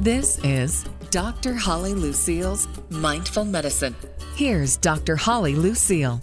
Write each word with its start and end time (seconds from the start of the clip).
This 0.00 0.38
is 0.42 0.86
Dr. 1.10 1.52
Holly 1.52 1.92
Lucille's 1.92 2.66
Mindful 2.88 3.44
Medicine. 3.44 3.94
Here's 4.34 4.78
Dr. 4.78 5.14
Holly 5.14 5.54
Lucille. 5.54 6.22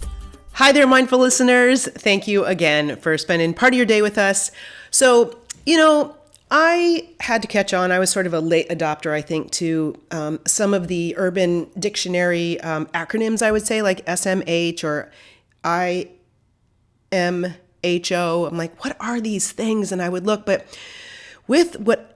Hi 0.54 0.72
there, 0.72 0.84
mindful 0.84 1.20
listeners. 1.20 1.86
Thank 1.86 2.26
you 2.26 2.44
again 2.44 2.96
for 2.96 3.16
spending 3.16 3.54
part 3.54 3.74
of 3.74 3.76
your 3.76 3.86
day 3.86 4.02
with 4.02 4.18
us. 4.18 4.50
So, 4.90 5.38
you 5.64 5.76
know, 5.76 6.16
I 6.50 7.08
had 7.20 7.40
to 7.42 7.46
catch 7.46 7.72
on. 7.72 7.92
I 7.92 8.00
was 8.00 8.10
sort 8.10 8.26
of 8.26 8.34
a 8.34 8.40
late 8.40 8.68
adopter, 8.68 9.12
I 9.12 9.20
think, 9.20 9.52
to 9.52 9.94
um, 10.10 10.40
some 10.44 10.74
of 10.74 10.88
the 10.88 11.14
urban 11.16 11.70
dictionary 11.78 12.60
um, 12.62 12.86
acronyms, 12.86 13.42
I 13.42 13.52
would 13.52 13.64
say, 13.64 13.80
like 13.80 14.04
SMH 14.06 14.82
or 14.82 15.12
IMHO. 15.62 16.18
I'm 18.48 18.58
like, 18.58 18.82
what 18.82 18.96
are 18.98 19.20
these 19.20 19.52
things? 19.52 19.92
And 19.92 20.02
I 20.02 20.08
would 20.08 20.26
look, 20.26 20.44
but 20.44 20.66
with 21.46 21.78
what 21.78 22.07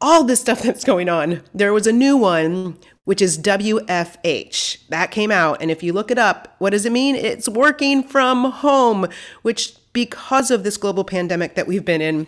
all 0.00 0.24
this 0.24 0.40
stuff 0.40 0.62
that's 0.62 0.84
going 0.84 1.08
on, 1.08 1.42
there 1.54 1.72
was 1.72 1.86
a 1.86 1.92
new 1.92 2.16
one, 2.16 2.78
which 3.04 3.20
is 3.20 3.38
WFH. 3.38 4.88
That 4.88 5.10
came 5.10 5.30
out. 5.30 5.60
And 5.60 5.70
if 5.70 5.82
you 5.82 5.92
look 5.92 6.10
it 6.10 6.18
up, 6.18 6.54
what 6.58 6.70
does 6.70 6.86
it 6.86 6.92
mean? 6.92 7.14
It's 7.16 7.48
working 7.48 8.02
from 8.02 8.50
home, 8.50 9.08
which 9.42 9.74
because 9.92 10.50
of 10.50 10.64
this 10.64 10.76
global 10.76 11.04
pandemic 11.04 11.54
that 11.54 11.66
we've 11.66 11.84
been 11.84 12.00
in, 12.00 12.26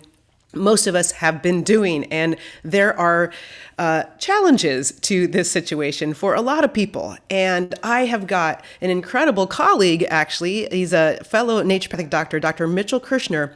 most 0.54 0.86
of 0.86 0.94
us 0.94 1.12
have 1.12 1.42
been 1.42 1.62
doing. 1.62 2.04
And 2.12 2.36
there 2.62 2.98
are 2.98 3.32
uh, 3.78 4.04
challenges 4.18 4.92
to 5.00 5.26
this 5.26 5.50
situation 5.50 6.12
for 6.12 6.34
a 6.34 6.42
lot 6.42 6.64
of 6.64 6.74
people. 6.74 7.16
And 7.30 7.74
I 7.82 8.04
have 8.06 8.26
got 8.26 8.62
an 8.80 8.90
incredible 8.90 9.46
colleague, 9.46 10.04
actually. 10.10 10.68
He's 10.70 10.92
a 10.92 11.18
fellow 11.24 11.62
naturopathic 11.62 12.10
doctor, 12.10 12.38
Dr. 12.38 12.66
Mitchell 12.68 13.00
Kershner, 13.00 13.54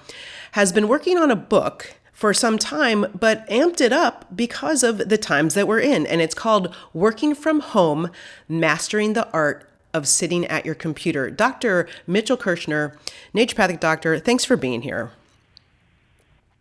has 0.53 0.73
been 0.73 0.89
working 0.89 1.19
on 1.19 1.31
a 1.31 1.37
book 1.37 1.97
for 2.17 2.33
some 2.33 2.57
time, 2.57 3.05
but 3.21 3.47
amped 3.51 3.79
it 3.79 3.93
up 3.93 4.25
because 4.35 4.83
of 4.83 5.11
the 5.11 5.19
times 5.19 5.53
that 5.53 5.69
we're 5.69 5.79
in. 5.79 6.07
And 6.07 6.23
it's 6.23 6.35
called 6.35 6.75
Working 6.95 7.35
from 7.35 7.61
Home 7.61 8.11
Mastering 8.49 9.13
the 9.13 9.31
Art 9.33 9.69
of 9.93 10.09
Sitting 10.09 10.47
at 10.47 10.65
Your 10.65 10.75
Computer. 10.75 11.31
Dr. 11.31 11.87
Mitchell 12.07 12.39
Kershner, 12.39 12.97
naturopathic 13.35 13.81
doctor, 13.81 14.19
thanks 14.19 14.47
for 14.47 14.57
being 14.57 14.81
here. 14.81 15.11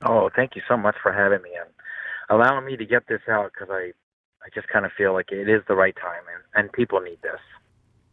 Oh, 0.05 0.29
thank 0.35 0.57
you 0.57 0.61
so 0.67 0.75
much 0.75 0.97
for 1.01 1.13
having 1.13 1.41
me 1.41 1.51
and 1.57 1.69
allowing 2.29 2.65
me 2.65 2.75
to 2.75 2.85
get 2.85 3.07
this 3.07 3.21
out 3.29 3.53
because 3.53 3.69
I, 3.71 3.93
I 4.43 4.49
just 4.53 4.67
kind 4.67 4.85
of 4.85 4.91
feel 4.91 5.13
like 5.13 5.31
it 5.31 5.47
is 5.47 5.63
the 5.69 5.75
right 5.75 5.95
time 5.95 6.23
and, 6.33 6.65
and 6.65 6.73
people 6.73 6.99
need 6.99 7.21
this. 7.21 7.39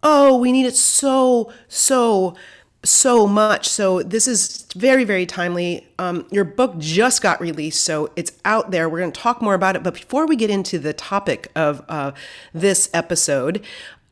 Oh, 0.04 0.38
we 0.38 0.52
need 0.52 0.66
it 0.66 0.76
so, 0.76 1.52
so, 1.66 2.36
so 2.84 3.26
much. 3.26 3.68
So 3.68 4.02
this 4.02 4.26
is 4.26 4.66
very, 4.74 5.04
very 5.04 5.26
timely. 5.26 5.86
Um, 5.98 6.26
your 6.30 6.44
book 6.44 6.78
just 6.78 7.22
got 7.22 7.40
released, 7.40 7.84
so 7.84 8.10
it's 8.16 8.32
out 8.44 8.70
there. 8.70 8.88
We're 8.88 9.00
going 9.00 9.12
to 9.12 9.20
talk 9.20 9.40
more 9.40 9.54
about 9.54 9.76
it. 9.76 9.82
But 9.82 9.94
before 9.94 10.26
we 10.26 10.36
get 10.36 10.50
into 10.50 10.78
the 10.78 10.92
topic 10.92 11.48
of 11.54 11.84
uh, 11.88 12.12
this 12.52 12.90
episode, 12.92 13.64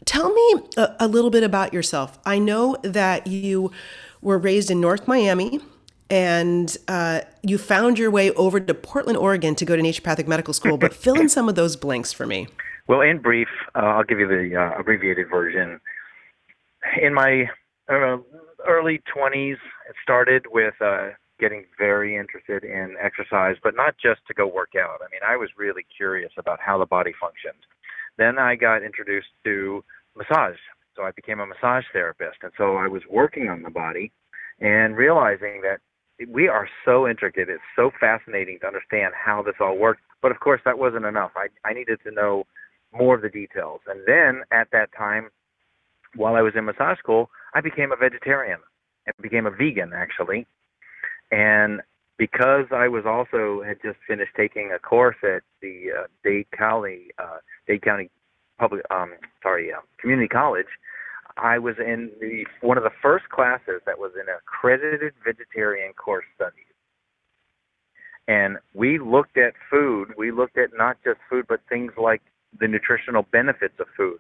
tell 0.05 0.33
me 0.33 0.55
a, 0.77 0.95
a 1.01 1.09
little 1.09 1.31
bit 1.31 1.43
about 1.43 1.73
yourself. 1.73 2.19
I 2.25 2.39
know 2.39 2.77
that 2.83 3.27
you 3.27 3.73
were 4.23 4.39
raised 4.39 4.71
in 4.71 4.81
North 4.81 5.09
Miami 5.09 5.61
and 6.09 6.77
uh, 6.89 7.21
you 7.43 7.57
found 7.57 7.98
your 7.98 8.11
way 8.11 8.33
over 8.33 8.59
to 8.61 8.75
Portland, 8.75 9.17
Oregon 9.17 9.55
to 9.55 9.65
go 9.65 9.77
to 9.77 9.83
naturopathic 9.83 10.27
medical 10.27 10.53
school. 10.53 10.77
But 10.77 10.93
fill 10.93 11.21
in 11.21 11.29
some 11.29 11.48
of 11.48 11.55
those 11.55 11.77
blanks 11.77 12.13
for 12.13 12.27
me. 12.27 12.48
Well, 12.89 13.01
in 13.01 13.19
brief, 13.19 13.48
uh, 13.77 13.79
I'll 13.79 14.03
give 14.03 14.19
you 14.19 14.27
the 14.27 14.57
uh, 14.57 14.81
abbreviated 14.81 15.29
version. 15.31 15.81
In 17.01 17.15
my 17.15 17.48
uh, 17.89 18.17
early 18.69 19.00
20s, 19.14 19.55
it 19.89 19.97
started 20.03 20.44
with 20.50 20.75
uh, 20.80 21.08
getting 21.39 21.64
very 21.78 22.16
interested 22.16 22.64
in 22.64 22.97
exercise, 23.00 23.56
but 23.62 23.75
not 23.75 23.94
just 24.00 24.20
to 24.28 24.34
go 24.34 24.47
work 24.47 24.72
out. 24.78 25.00
I 25.00 25.08
mean, 25.11 25.22
I 25.27 25.36
was 25.36 25.48
really 25.56 25.84
curious 25.97 26.33
about 26.39 26.61
how 26.61 26.78
the 26.78 26.86
body 26.86 27.12
functioned. 27.20 27.64
Then 28.19 28.39
I 28.39 28.55
got 28.56 28.83
introduced 28.83 29.28
to 29.44 29.83
massage. 30.17 30.58
So 30.97 31.02
I 31.02 31.12
became 31.12 31.41
a 31.41 31.47
massage 31.47 31.84
therapist. 31.92 32.39
And 32.42 32.52
so 32.58 32.77
I 32.77 32.86
was 32.86 33.02
working 33.08 33.48
on 33.48 33.62
the 33.62 33.70
body 33.70 34.12
and 34.61 34.96
realizing 34.96 35.62
that 35.62 35.79
we 36.29 36.48
are 36.48 36.68
so 36.85 37.08
intricate. 37.08 37.48
It's 37.48 37.62
so 37.74 37.90
fascinating 37.98 38.58
to 38.61 38.67
understand 38.67 39.14
how 39.14 39.42
this 39.42 39.55
all 39.61 39.79
works. 39.79 40.02
But 40.20 40.33
of 40.33 40.40
course, 40.40 40.61
that 40.64 40.79
wasn't 40.79 41.06
enough. 41.06 41.30
I, 41.36 41.48
I 41.67 41.73
needed 41.73 42.01
to 42.05 42.11
know 42.11 42.45
more 42.92 43.14
of 43.14 43.23
the 43.23 43.30
details. 43.30 43.80
And 43.86 44.01
then 44.06 44.42
at 44.51 44.68
that 44.73 44.90
time, 44.96 45.30
while 46.17 46.35
I 46.35 46.42
was 46.42 46.52
in 46.56 46.64
massage 46.64 46.98
school, 46.98 47.30
I 47.55 47.61
became 47.61 47.92
a 47.92 47.96
vegetarian. 47.96 48.61
I 49.08 49.12
became 49.20 49.46
a 49.46 49.50
vegan, 49.50 49.92
actually. 49.94 50.46
And 51.30 51.80
because 52.18 52.66
I 52.70 52.88
was 52.88 53.05
also 53.06 53.62
had 53.62 53.78
just 53.83 53.98
finished 54.06 54.33
taking 54.36 54.72
a 54.74 54.78
course 54.78 55.16
at 55.22 55.42
the 55.62 55.86
uh, 55.98 56.06
Dade 56.22 56.46
County, 56.56 57.08
uh, 57.18 57.38
Dade 57.66 57.83
County 57.83 58.11
Public, 58.58 58.83
um, 58.90 59.14
sorry, 59.42 59.72
uh, 59.72 59.80
Community 59.98 60.28
College, 60.28 60.66
I 61.36 61.58
was 61.58 61.77
in 61.78 62.11
the 62.20 62.44
one 62.61 62.77
of 62.77 62.84
the 62.84 62.90
first 63.00 63.28
classes 63.30 63.80
that 63.86 63.98
was 63.98 64.12
an 64.17 64.27
accredited 64.28 65.14
vegetarian 65.24 65.92
course 65.94 66.27
studies. 66.34 66.64
And 68.28 68.58
we 68.74 68.98
looked 68.98 69.38
at 69.38 69.55
food. 69.70 70.12
We 70.17 70.30
looked 70.30 70.58
at 70.58 70.70
not 70.77 70.98
just 71.02 71.18
food, 71.28 71.46
but 71.48 71.61
things 71.68 71.92
like 71.96 72.22
the 72.58 72.68
nutritional 72.68 73.27
benefits 73.32 73.74
of 73.80 73.86
food. 73.96 74.18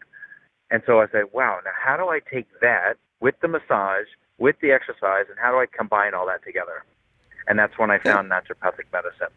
And 0.70 0.82
so 0.86 1.00
I 1.00 1.06
said, 1.10 1.24
wow, 1.32 1.58
now 1.64 1.70
how 1.76 1.96
do 1.96 2.08
I 2.08 2.20
take 2.32 2.46
that 2.60 2.94
with 3.20 3.34
the 3.40 3.48
massage, 3.48 4.06
with 4.38 4.56
the 4.60 4.72
exercise, 4.72 5.26
and 5.28 5.38
how 5.38 5.50
do 5.50 5.58
I 5.58 5.66
combine 5.66 6.14
all 6.14 6.26
that 6.26 6.44
together? 6.44 6.84
And 7.46 7.58
that's 7.58 7.76
when 7.78 7.90
I 7.90 7.98
found 7.98 8.30
naturopathic 8.30 8.86
medicine. 8.92 9.34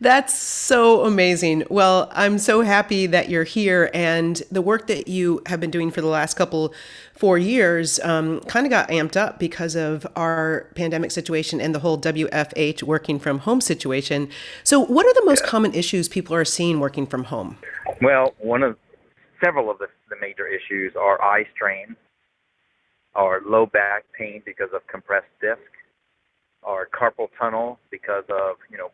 That's 0.00 0.36
so 0.36 1.04
amazing. 1.04 1.62
Well, 1.70 2.08
I'm 2.12 2.38
so 2.38 2.62
happy 2.62 3.06
that 3.06 3.28
you're 3.28 3.44
here, 3.44 3.88
and 3.94 4.42
the 4.50 4.60
work 4.60 4.88
that 4.88 5.06
you 5.06 5.42
have 5.46 5.60
been 5.60 5.70
doing 5.70 5.92
for 5.92 6.00
the 6.00 6.08
last 6.08 6.34
couple 6.34 6.74
four 7.14 7.38
years 7.38 8.00
um, 8.00 8.40
kind 8.40 8.66
of 8.66 8.70
got 8.70 8.88
amped 8.88 9.16
up 9.16 9.38
because 9.38 9.76
of 9.76 10.04
our 10.16 10.66
pandemic 10.74 11.12
situation 11.12 11.60
and 11.60 11.72
the 11.72 11.78
whole 11.78 12.00
WFH 12.00 12.82
working 12.82 13.20
from 13.20 13.38
home 13.40 13.60
situation. 13.60 14.28
So, 14.64 14.80
what 14.80 15.06
are 15.06 15.14
the 15.14 15.24
most 15.24 15.44
yeah. 15.44 15.50
common 15.50 15.72
issues 15.72 16.08
people 16.08 16.34
are 16.34 16.44
seeing 16.44 16.80
working 16.80 17.06
from 17.06 17.24
home? 17.24 17.58
Well, 18.00 18.34
one 18.38 18.64
of 18.64 18.76
several 19.42 19.70
of 19.70 19.78
the, 19.78 19.86
the 20.10 20.16
major 20.20 20.46
issues 20.46 20.92
are 20.98 21.20
eye 21.22 21.44
strain, 21.54 21.96
or 23.14 23.40
low 23.46 23.66
back 23.66 24.04
pain 24.18 24.42
because 24.44 24.68
of 24.74 24.86
compressed 24.86 25.26
disc, 25.40 25.60
or 26.62 26.88
carpal 26.88 27.28
tunnel 27.38 27.78
because 27.90 28.24
of 28.30 28.56
you 28.70 28.78
know 28.78 28.90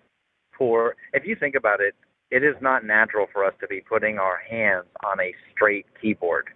poor. 0.57 0.97
If 1.13 1.25
you 1.27 1.37
think 1.39 1.55
about 1.55 1.81
it, 1.81 1.95
it 2.31 2.43
is 2.45 2.57
not 2.61 2.85
natural 2.85 3.27
for 3.33 3.45
us 3.45 3.55
to 3.61 3.67
be 3.69 3.81
putting 3.81 4.19
our 4.19 4.39
hands 4.39 4.87
on 5.05 5.21
a 5.21 5.35
straight 5.53 5.87
keyboard. 6.01 6.49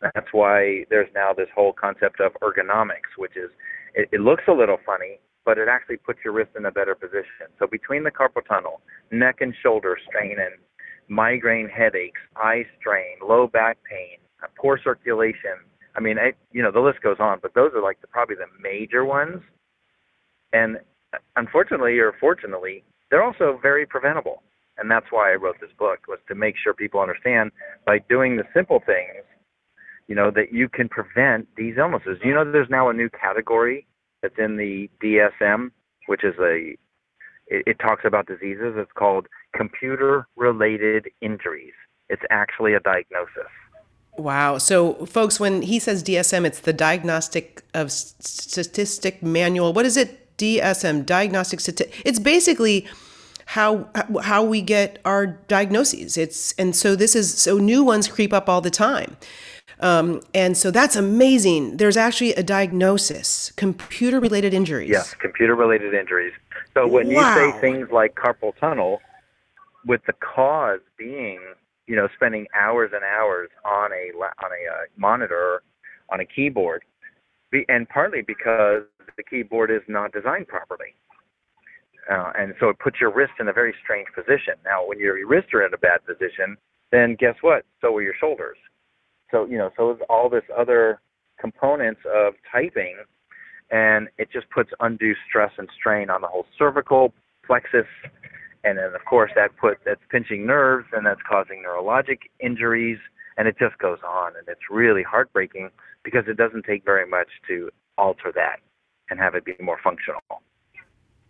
That's 0.00 0.32
why 0.32 0.84
there's 0.88 1.10
now 1.14 1.32
this 1.34 1.48
whole 1.54 1.72
concept 1.72 2.20
of 2.20 2.32
ergonomics, 2.42 3.18
which 3.18 3.36
is 3.36 3.50
it, 3.94 4.08
it 4.12 4.20
looks 4.20 4.44
a 4.48 4.52
little 4.52 4.78
funny, 4.86 5.18
but 5.44 5.58
it 5.58 5.68
actually 5.68 5.98
puts 5.98 6.20
your 6.24 6.32
wrist 6.32 6.50
in 6.56 6.64
a 6.66 6.70
better 6.70 6.94
position. 6.94 7.52
So 7.58 7.66
between 7.66 8.04
the 8.04 8.10
carpal 8.10 8.46
tunnel, 8.48 8.80
neck 9.10 9.36
and 9.40 9.54
shoulder 9.62 9.98
strain, 10.08 10.36
and 10.38 10.54
migraine 11.10 11.68
headaches, 11.68 12.20
eye 12.36 12.64
strain, 12.78 13.18
low 13.20 13.46
back 13.46 13.76
pain, 13.88 14.18
poor 14.56 14.78
circulation. 14.82 15.58
I 15.96 16.00
mean, 16.00 16.18
I, 16.18 16.32
you 16.52 16.62
know, 16.62 16.70
the 16.70 16.80
list 16.80 17.02
goes 17.02 17.16
on, 17.18 17.40
but 17.42 17.52
those 17.54 17.72
are 17.74 17.82
like 17.82 18.00
the, 18.00 18.06
probably 18.06 18.36
the 18.36 18.46
major 18.62 19.04
ones. 19.04 19.42
And 20.52 20.76
uh, 21.12 21.18
unfortunately 21.36 21.98
or 21.98 22.14
fortunately, 22.20 22.84
they're 23.10 23.24
also 23.24 23.58
very 23.60 23.84
preventable. 23.84 24.42
And 24.78 24.90
that's 24.90 25.06
why 25.10 25.32
I 25.32 25.34
wrote 25.34 25.56
this 25.60 25.70
book 25.78 25.98
was 26.08 26.20
to 26.28 26.34
make 26.34 26.54
sure 26.62 26.72
people 26.72 27.00
understand 27.00 27.50
by 27.84 27.98
doing 28.08 28.36
the 28.36 28.44
simple 28.54 28.80
things, 28.86 29.24
you 30.06 30.14
know, 30.14 30.30
that 30.30 30.52
you 30.52 30.68
can 30.68 30.88
prevent 30.88 31.48
these 31.56 31.74
illnesses. 31.76 32.18
You 32.24 32.34
know, 32.34 32.50
there's 32.50 32.70
now 32.70 32.88
a 32.88 32.94
new 32.94 33.10
category 33.10 33.86
that's 34.22 34.38
in 34.38 34.56
the 34.56 34.88
DSM, 35.02 35.70
which 36.06 36.24
is 36.24 36.34
a 36.40 36.76
it, 37.50 37.64
it 37.66 37.78
talks 37.78 38.04
about 38.04 38.26
diseases. 38.26 38.74
It's 38.76 38.92
called 38.92 39.26
computer-related 39.54 41.10
injuries. 41.20 41.74
It's 42.08 42.22
actually 42.30 42.74
a 42.74 42.80
diagnosis. 42.80 43.50
Wow. 44.16 44.58
So, 44.58 45.06
folks, 45.06 45.38
when 45.38 45.62
he 45.62 45.78
says 45.78 46.02
DSM, 46.02 46.44
it's 46.44 46.60
the 46.60 46.72
Diagnostic 46.72 47.62
of 47.74 47.92
Statistic 47.92 49.22
Manual. 49.22 49.72
What 49.72 49.86
is 49.86 49.96
it? 49.96 50.16
DSM, 50.36 51.04
diagnostic 51.04 51.60
statistic. 51.60 52.00
It's 52.04 52.18
basically 52.18 52.88
how 53.44 53.88
how 54.22 54.42
we 54.42 54.62
get 54.62 54.98
our 55.04 55.26
diagnoses. 55.26 56.16
It's 56.16 56.54
and 56.56 56.74
so 56.74 56.96
this 56.96 57.14
is 57.14 57.34
so 57.38 57.58
new 57.58 57.84
ones 57.84 58.08
creep 58.08 58.32
up 58.32 58.48
all 58.48 58.62
the 58.62 58.70
time. 58.70 59.18
Um, 59.80 60.20
and 60.34 60.56
so 60.56 60.70
that's 60.70 60.96
amazing. 60.96 61.78
There's 61.78 61.96
actually 61.96 62.34
a 62.34 62.42
diagnosis, 62.42 63.52
computer 63.56 64.20
related 64.20 64.54
injuries. 64.54 64.90
Yes, 64.90 65.14
computer 65.14 65.54
related 65.54 65.94
injuries. 65.94 66.32
So 66.74 66.86
when 66.86 67.08
wow. 67.08 67.34
you 67.34 67.34
say 67.34 67.60
things 67.60 67.88
like 67.92 68.14
carpal 68.14 68.52
tunnel, 68.58 69.00
with 69.86 70.00
the 70.06 70.12
cause 70.12 70.80
being, 70.98 71.40
you 71.86 71.96
know, 71.96 72.08
spending 72.14 72.46
hours 72.54 72.90
and 72.94 73.02
hours 73.02 73.48
on 73.64 73.90
a 73.92 74.16
on 74.16 74.50
a 74.50 74.72
uh, 74.72 74.84
monitor, 74.96 75.62
on 76.12 76.20
a 76.20 76.26
keyboard, 76.26 76.82
and 77.68 77.88
partly 77.88 78.22
because 78.22 78.82
the 79.16 79.22
keyboard 79.28 79.70
is 79.70 79.82
not 79.88 80.12
designed 80.12 80.48
properly. 80.48 80.94
Uh, 82.10 82.32
and 82.38 82.54
so 82.58 82.68
it 82.68 82.78
puts 82.78 83.00
your 83.00 83.12
wrist 83.12 83.32
in 83.38 83.48
a 83.48 83.52
very 83.52 83.74
strange 83.82 84.08
position. 84.14 84.54
Now, 84.64 84.86
when 84.86 84.98
your 84.98 85.26
wrists 85.26 85.50
are 85.54 85.64
in 85.64 85.72
a 85.74 85.78
bad 85.78 86.04
position, 86.06 86.56
then 86.90 87.16
guess 87.18 87.36
what? 87.40 87.64
So 87.80 87.94
are 87.94 88.02
your 88.02 88.14
shoulders. 88.18 88.56
So, 89.30 89.46
you 89.46 89.58
know, 89.58 89.70
so 89.76 89.92
is 89.92 89.98
all 90.08 90.28
this 90.28 90.42
other 90.56 91.00
components 91.40 92.00
of 92.12 92.34
typing, 92.50 92.96
and 93.70 94.08
it 94.18 94.30
just 94.32 94.48
puts 94.50 94.70
undue 94.80 95.14
stress 95.28 95.52
and 95.58 95.68
strain 95.78 96.10
on 96.10 96.20
the 96.20 96.26
whole 96.26 96.46
cervical 96.58 97.12
plexus, 97.46 97.86
and 98.64 98.78
then 98.78 98.92
of 98.94 99.04
course 99.04 99.30
that 99.36 99.56
put 99.56 99.78
that's 99.84 100.00
pinching 100.10 100.46
nerves, 100.46 100.86
and 100.92 101.06
that's 101.06 101.20
causing 101.28 101.62
neurologic 101.66 102.20
injuries, 102.40 102.98
and 103.36 103.48
it 103.48 103.56
just 103.58 103.78
goes 103.78 103.98
on, 104.06 104.32
and 104.36 104.46
it's 104.48 104.70
really 104.70 105.02
heartbreaking 105.02 105.70
because 106.04 106.24
it 106.28 106.36
doesn't 106.36 106.64
take 106.64 106.84
very 106.84 107.08
much 107.08 107.28
to 107.48 107.70
alter 107.98 108.32
that 108.34 108.60
and 109.10 109.18
have 109.18 109.34
it 109.34 109.44
be 109.44 109.54
more 109.60 109.78
functional. 109.82 110.20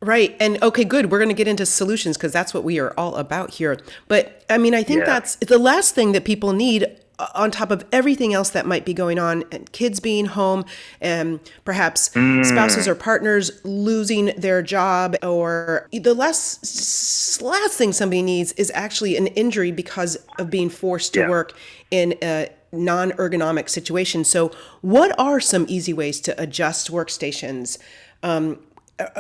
Right. 0.02 0.35
And 0.41 0.62
okay, 0.62 0.85
good. 0.85 1.11
We're 1.11 1.19
going 1.19 1.29
to 1.29 1.35
get 1.35 1.47
into 1.47 1.67
solutions 1.67 2.17
because 2.17 2.32
that's 2.32 2.55
what 2.55 2.64
we 2.64 2.79
are 2.79 2.94
all 2.97 3.17
about 3.17 3.50
here. 3.55 3.79
But 4.08 4.44
I 4.49 4.56
mean, 4.56 4.75
I 4.75 4.82
think 4.82 5.00
yeah. 5.00 5.06
that's 5.06 5.37
the 5.37 5.58
last 5.58 5.94
thing 5.94 6.12
that 6.12 6.25
people 6.25 6.52
need 6.55 6.87
on 7.35 7.50
top 7.50 7.70
of 7.70 7.85
everything 7.93 8.32
else 8.32 8.50
that 8.50 8.67
might 8.67 8.85
be 8.85 8.94
going 8.94 9.19
on 9.19 9.44
and 9.52 9.70
kids 9.73 10.00
being 10.00 10.26
home 10.26 10.64
and 11.00 11.41
perhaps 11.64 12.08
mm. 12.11 12.44
spouses 12.44 12.88
or 12.88 12.94
partners 12.94 13.50
losing 13.64 14.26
their 14.37 14.62
job 14.62 15.17
or 15.23 15.88
the 15.93 16.14
last 16.14 17.43
last 17.43 17.76
thing 17.76 17.93
somebody 17.93 18.23
needs 18.23 18.52
is 18.52 18.70
actually 18.75 19.17
an 19.17 19.26
injury 19.29 19.73
because 19.73 20.17
of 20.38 20.50
being 20.50 20.70
forced 20.70 21.14
to 21.14 21.20
yeah. 21.20 21.29
work 21.29 21.52
in 21.91 22.14
a 22.23 22.49
non-ergonomic 22.73 23.69
situation 23.69 24.25
so 24.25 24.50
what 24.81 25.19
are 25.19 25.41
some 25.41 25.67
easy 25.69 25.93
ways 25.93 26.20
to 26.20 26.41
adjust 26.41 26.91
workstations 26.91 27.79
um, 28.23 28.58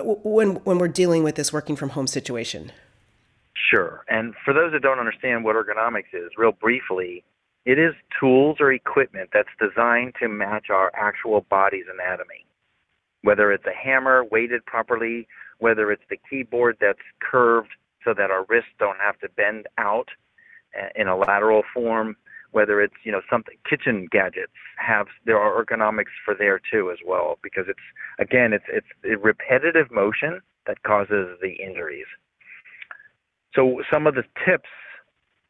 when 0.04 0.56
when 0.56 0.78
we're 0.78 0.88
dealing 0.88 1.22
with 1.22 1.34
this 1.34 1.52
working 1.52 1.76
from 1.76 1.90
home 1.90 2.06
situation? 2.06 2.72
Sure. 3.54 4.04
And 4.08 4.34
for 4.44 4.54
those 4.54 4.72
that 4.72 4.82
don't 4.82 4.98
understand 4.98 5.44
what 5.44 5.56
ergonomics 5.56 6.12
is, 6.12 6.30
real 6.36 6.52
briefly, 6.52 7.24
it 7.64 7.78
is 7.78 7.94
tools 8.18 8.56
or 8.60 8.72
equipment 8.72 9.30
that's 9.32 9.48
designed 9.60 10.14
to 10.20 10.28
match 10.28 10.70
our 10.70 10.90
actual 10.94 11.46
body's 11.50 11.84
anatomy. 11.92 12.46
Whether 13.22 13.52
it's 13.52 13.66
a 13.66 13.74
hammer 13.74 14.24
weighted 14.24 14.64
properly, 14.64 15.28
whether 15.58 15.92
it's 15.92 16.02
the 16.08 16.16
keyboard 16.28 16.78
that's 16.80 16.98
curved 17.20 17.68
so 18.04 18.14
that 18.14 18.30
our 18.30 18.46
wrists 18.48 18.70
don't 18.78 18.98
have 18.98 19.18
to 19.20 19.28
bend 19.28 19.66
out 19.76 20.08
uh, 20.78 20.88
in 20.96 21.06
a 21.06 21.16
lateral 21.16 21.62
form, 21.74 22.16
whether 22.52 22.80
it's 22.80 22.94
you 23.04 23.12
know 23.12 23.20
something 23.30 23.56
kitchen 23.68 24.08
gadgets 24.10 24.52
have 24.76 25.06
there 25.24 25.38
are 25.38 25.64
ergonomics 25.64 26.14
for 26.24 26.34
there 26.34 26.60
too 26.70 26.90
as 26.90 26.98
well 27.06 27.38
because 27.42 27.64
it's 27.68 27.78
again 28.18 28.52
it's 28.52 28.64
it's 28.68 29.22
repetitive 29.22 29.90
motion 29.90 30.40
that 30.66 30.82
causes 30.82 31.38
the 31.40 31.52
injuries. 31.64 32.06
So 33.54 33.82
some 33.90 34.06
of 34.06 34.14
the 34.14 34.22
tips 34.44 34.68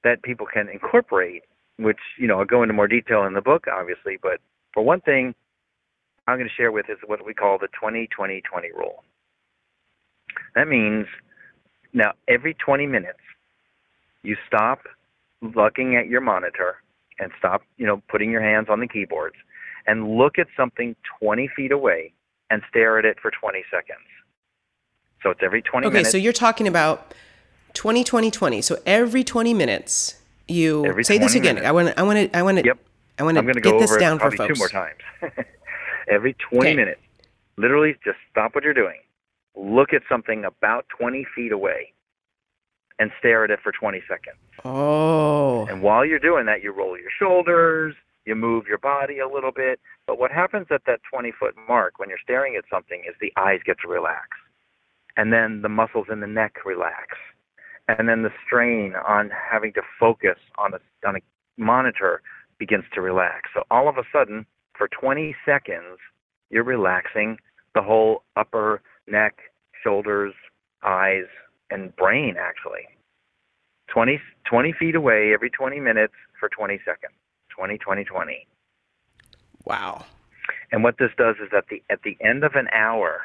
that 0.05 0.23
people 0.23 0.47
can 0.47 0.69
incorporate 0.69 1.43
which 1.79 1.99
you 2.19 2.26
know 2.26 2.38
i'll 2.38 2.44
go 2.44 2.62
into 2.62 2.75
more 2.75 2.88
detail 2.88 3.25
in 3.25 3.35
the 3.35 3.41
book 3.41 3.64
obviously 3.73 4.19
but 4.23 4.38
for 4.73 4.82
one 4.82 5.00
thing 5.00 5.35
i'm 6.26 6.37
going 6.37 6.49
to 6.49 6.55
share 6.55 6.70
with 6.70 6.87
is 6.88 6.99
what 7.06 7.25
we 7.25 7.35
call 7.35 7.58
the 7.58 7.69
20 7.79 8.08
20 8.14 8.43
20 8.43 8.73
rule. 8.73 9.03
That 10.55 10.69
means 10.69 11.06
now 11.93 12.12
every 12.29 12.55
20 12.55 12.87
minutes 12.87 13.19
you 14.23 14.37
stop 14.46 14.81
looking 15.41 15.96
at 15.96 16.06
your 16.06 16.20
monitor 16.20 16.76
and 17.20 17.31
stop, 17.38 17.62
you 17.76 17.87
know, 17.87 18.02
putting 18.08 18.31
your 18.31 18.40
hands 18.40 18.69
on 18.70 18.81
the 18.81 18.88
keyboards 18.88 19.37
and 19.87 20.17
look 20.17 20.38
at 20.38 20.49
something 20.56 20.96
20 21.20 21.49
feet 21.55 21.70
away 21.70 22.12
and 22.50 22.62
stare 22.69 22.99
at 22.99 23.05
it 23.05 23.19
for 23.20 23.31
20 23.31 23.62
seconds. 23.70 24.06
So 25.22 25.31
it's 25.31 25.40
every 25.43 25.62
20 25.62 25.87
okay, 25.87 25.93
minutes. 25.93 26.08
Okay, 26.08 26.19
so 26.19 26.22
you're 26.22 26.32
talking 26.32 26.67
about 26.67 27.14
20 27.75 28.02
20 28.02 28.31
20. 28.31 28.62
So 28.62 28.78
every 28.87 29.22
20 29.22 29.55
minutes 29.55 30.17
you 30.49 30.84
every 30.87 31.05
say 31.05 31.19
this 31.19 31.34
again. 31.34 31.56
Minutes. 31.56 31.69
I 31.69 31.72
want 31.72 31.88
to 31.88 32.00
I 32.00 32.02
want 32.02 32.32
to 32.32 32.37
I 32.37 32.43
want 32.43 32.58
to 32.58 32.64
Yep. 32.64 32.78
I 33.19 33.22
want 33.22 33.37
to 33.37 33.43
get 33.43 33.62
go 33.62 33.78
this 33.78 33.94
down 33.99 34.19
for 34.19 34.31
folks. 34.31 34.55
two 34.55 34.58
more 34.58 34.69
times. 34.69 34.99
every 36.08 36.34
20 36.50 36.67
okay. 36.67 36.75
minutes. 36.75 37.00
Literally 37.58 37.94
just 38.02 38.17
stop 38.31 38.55
what 38.55 38.64
you're 38.64 38.75
doing. 38.75 38.99
Look 39.55 39.93
at 39.93 40.02
something 40.08 40.44
about 40.46 40.87
20 40.99 41.26
feet 41.34 41.52
away 41.52 41.93
and 43.00 43.11
stare 43.19 43.44
at 43.44 43.50
it 43.50 43.58
for 43.62 43.73
20 43.73 44.02
seconds. 44.06 44.37
Oh. 44.62 45.67
And 45.67 45.82
while 45.82 46.05
you're 46.05 46.20
doing 46.20 46.44
that, 46.47 46.62
you 46.62 46.70
roll 46.70 46.99
your 46.99 47.11
shoulders, 47.19 47.94
you 48.26 48.35
move 48.37 48.67
your 48.69 48.79
body 48.79 49.19
a 49.19 49.26
little 49.26 49.52
bit. 49.52 49.81
But 50.06 50.19
what 50.19 50.31
happens 50.31 50.67
at 50.70 50.82
that 50.87 51.00
20 51.11 51.32
foot 51.32 51.55
mark 51.67 51.99
when 51.99 52.11
you're 52.11 52.19
staring 52.23 52.56
at 52.56 52.64
something 52.70 53.02
is 53.08 53.14
the 53.20 53.32
eyes 53.41 53.61
get 53.64 53.79
to 53.81 53.88
relax. 53.88 54.29
And 55.17 55.32
then 55.32 55.62
the 55.62 55.70
muscles 55.70 56.06
in 56.12 56.20
the 56.20 56.26
neck 56.26 56.56
relax. 56.64 57.17
And 57.88 58.06
then 58.06 58.23
the 58.23 58.31
strain 58.47 58.93
on 59.08 59.31
having 59.31 59.73
to 59.73 59.82
focus 59.99 60.37
on 60.58 60.75
a, 60.75 61.08
on 61.08 61.17
a 61.17 61.20
monitor 61.56 62.20
begins 62.58 62.85
to 62.93 63.00
relax. 63.00 63.49
So 63.55 63.62
all 63.70 63.88
of 63.88 63.96
a 63.96 64.05
sudden, 64.12 64.44
for 64.76 64.88
20 64.88 65.35
seconds, 65.44 65.99
you're 66.50 66.64
relaxing 66.64 67.38
the 67.75 67.82
whole 67.82 68.23
upper 68.37 68.82
neck, 69.08 69.38
shoulders, 69.82 70.35
eyes, 70.82 71.25
and 71.70 71.94
brain 71.96 72.37
actually. 72.38 72.87
20, 73.93 74.20
20 74.44 74.72
feet 74.78 74.94
away 74.94 75.32
every 75.34 75.50
20 75.50 75.81
minutes 75.81 76.14
for 76.38 76.49
20 76.49 76.78
seconds. 76.84 77.14
20, 77.56 77.78
20, 77.78 78.05
20. 78.05 78.46
Wow. 79.64 80.05
And 80.72 80.84
what 80.84 80.96
this 80.99 81.11
does 81.17 81.37
is 81.43 81.50
at 81.56 81.64
the 81.69 81.82
at 81.90 82.02
the 82.02 82.17
end 82.20 82.44
of 82.44 82.55
an 82.55 82.69
hour, 82.72 83.22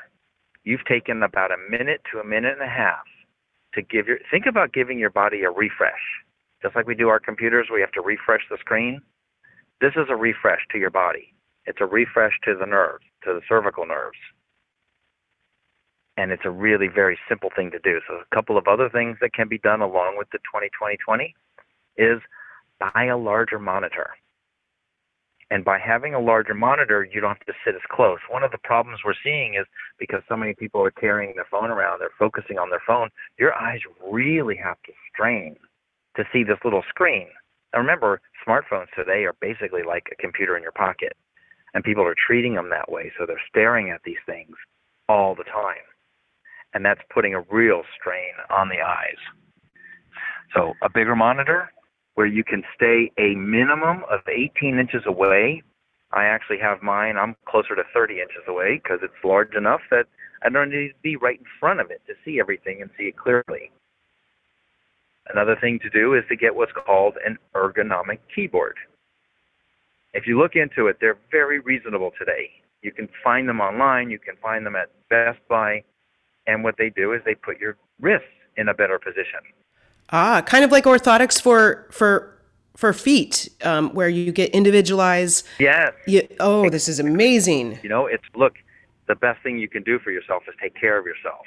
you've 0.64 0.86
taken 0.86 1.24
about 1.24 1.52
a 1.52 1.58
minute 1.70 2.02
to 2.12 2.20
a 2.20 2.24
minute 2.24 2.54
and 2.54 2.62
a 2.62 2.72
half 2.72 3.06
to 3.74 3.82
give 3.82 4.08
your 4.08 4.18
think 4.32 4.46
about 4.46 4.74
giving 4.74 5.00
your 5.00 5.10
body 5.10 5.44
a 5.44 5.52
refresh. 5.52 5.94
Just 6.62 6.76
like 6.76 6.88
we 6.88 6.96
do 6.96 7.10
our 7.10 7.20
computers, 7.20 7.68
we 7.72 7.82
have 7.82 7.92
to 7.92 8.02
refresh 8.02 8.42
the 8.50 8.58
screen. 8.60 9.02
This 9.82 9.94
is 9.96 10.08
a 10.10 10.16
refresh 10.16 10.62
to 10.72 10.80
your 10.80 10.90
body. 10.90 11.34
It's 11.66 11.80
a 11.82 11.86
refresh 11.86 12.34
to 12.46 12.56
the 12.56 12.66
nerves, 12.66 13.06
to 13.24 13.34
the 13.34 13.42
cervical 13.48 13.86
nerves 13.86 14.18
and 16.18 16.32
it's 16.32 16.46
a 16.46 16.50
really 16.50 16.88
very 16.88 17.18
simple 17.28 17.50
thing 17.56 17.72
to 17.72 17.80
do. 17.80 18.00
So 18.08 18.16
a 18.16 18.36
couple 18.36 18.58
of 18.58 18.68
other 18.68 18.90
things 18.90 19.18
that 19.22 19.34
can 19.34 19.48
be 19.48 19.58
done 19.58 19.82
along 19.82 20.16
with 20.18 20.28
the 20.32 20.40
20-20-20 20.54 21.34
is 21.98 22.22
buy 22.80 23.06
a 23.06 23.18
larger 23.18 23.60
monitor. 23.60 24.12
And 25.52 25.64
by 25.64 25.78
having 25.78 26.14
a 26.16 26.20
larger 26.20 26.54
monitor, 26.54 27.08
you 27.10 27.22
don't 27.22 27.38
have 27.38 27.46
to 27.46 27.54
sit 27.64 27.76
as 27.76 27.82
close. 27.92 28.18
One 28.30 28.44
of 28.44 28.52
the 28.52 28.58
problems 28.64 29.00
we're 29.06 29.14
seeing 29.24 29.56
is 29.56 29.66
because 30.00 30.22
so 30.28 30.36
many 30.36 30.56
people 30.56 30.82
are 30.82 30.92
carrying 30.92 31.36
their 31.36 31.46
phone 31.52 31.70
around, 31.70 32.00
they're 32.00 32.10
focusing 32.18 32.58
on 32.58 32.70
their 32.70 32.82
phone, 32.88 33.10
your 33.38 33.54
eyes 33.54 33.80
really 34.12 34.56
have 34.56 34.78
to 34.86 34.94
strain 35.14 35.56
to 36.16 36.24
see 36.34 36.44
this 36.44 36.58
little 36.64 36.84
screen. 36.90 37.28
Now 37.74 37.80
remember, 37.80 38.22
smartphones 38.48 38.88
today 38.96 39.26
are 39.26 39.36
basically 39.40 39.84
like 39.84 40.08
a 40.12 40.16
computer 40.16 40.58
in 40.58 40.64
your 40.64 40.72
pocket. 40.72 41.14
And 41.74 41.84
people 41.84 42.06
are 42.06 42.16
treating 42.16 42.56
them 42.56 42.70
that 42.70 42.90
way, 42.90 43.12
so 43.20 43.26
they're 43.28 43.42
staring 43.50 43.92
at 43.92 44.02
these 44.06 44.24
things 44.26 44.56
all 45.10 45.36
the 45.36 45.44
time 45.44 45.84
and 46.76 46.86
that's 46.86 47.02
putting 47.12 47.34
a 47.34 47.42
real 47.50 47.82
strain 47.98 48.34
on 48.52 48.70
the 48.70 48.82
eyes. 48.82 49.18
So 50.54 50.74
a 50.84 50.90
bigger 50.90 51.16
monitor 51.16 51.72
where 52.16 52.28
you 52.28 52.44
can 52.44 52.64
stay 52.76 53.12
a 53.18 53.36
minimum 53.36 54.04
of 54.12 54.20
18 54.28 54.78
inches 54.78 55.04
away. 55.08 55.64
I 56.12 56.26
actually 56.26 56.60
have 56.60 56.84
mine. 56.84 57.18
I'm 57.18 57.36
closer 57.48 57.76
to 57.76 57.84
30 57.94 58.16
inches 58.16 58.44
away 58.48 58.80
because 58.82 59.00
it's 59.02 59.24
large 59.24 59.56
enough 59.56 59.82
that 59.90 60.06
I 60.44 60.50
don't 60.50 60.70
need 60.70 60.90
to 60.90 60.94
be 61.02 61.16
right 61.16 61.40
in 61.40 61.46
front 61.60 61.80
of 61.80 61.90
it 61.90 62.02
to 62.08 62.14
see 62.24 62.40
everything 62.40 62.82
and 62.82 62.92
see 62.98 63.06
it 63.06 63.18
clearly. 63.18 63.72
Another 65.30 65.58
thing 65.60 65.80
to 65.80 65.90
do 65.90 66.14
is 66.14 66.24
to 66.30 66.36
get 66.36 66.56
what's 66.56 66.72
called 66.86 67.16
an 67.26 67.38
ergonomic 67.56 68.20
keyboard. 68.34 68.76
If 70.14 70.28
you 70.28 70.40
look 70.40 70.56
into 70.56 70.88
it, 70.88 70.98
they're 71.02 71.18
very 71.32 71.60
reasonable 71.60 72.12
today. 72.18 72.52
You 72.82 72.92
can 72.92 73.10
find 73.24 73.50
them 73.50 73.60
online. 73.60 74.10
You 74.10 74.20
can 74.20 74.36
find 74.42 74.66
them 74.66 74.76
at 74.76 74.90
Best 75.10 75.40
Buy. 75.50 75.84
And 76.48 76.64
what 76.64 76.76
they 76.78 76.90
do 76.90 77.14
is 77.14 77.22
they 77.26 77.36
put 77.36 77.60
your 77.60 77.78
wrists 78.00 78.28
in 78.58 78.70
a 78.70 78.74
better 78.74 79.00
position. 79.00 79.40
Ah, 80.12 80.42
kind 80.46 80.64
of 80.64 80.72
like 80.72 80.84
orthotics 80.84 81.42
for 81.42 81.88
for 81.92 82.32
for 82.76 82.94
feet, 82.94 83.50
um, 83.64 83.90
where 83.94 84.10
you 84.10 84.32
get 84.32 84.52
individualized. 84.52 85.48
Yes. 85.60 85.94
You, 86.08 86.28
oh, 86.40 86.70
this 86.70 86.88
is 86.88 87.00
amazing. 87.00 87.80
You 87.82 87.90
know, 87.90 88.06
it's 88.06 88.24
look, 88.36 88.56
the 89.08 89.16
best 89.16 89.42
thing 89.44 89.58
you 89.58 89.70
can 89.70 89.84
do 89.84 89.98
for 90.00 90.12
yourself 90.12 90.44
is 90.48 90.54
take 90.62 90.76
care 90.80 90.98
of 90.98 91.06
yourself, 91.06 91.46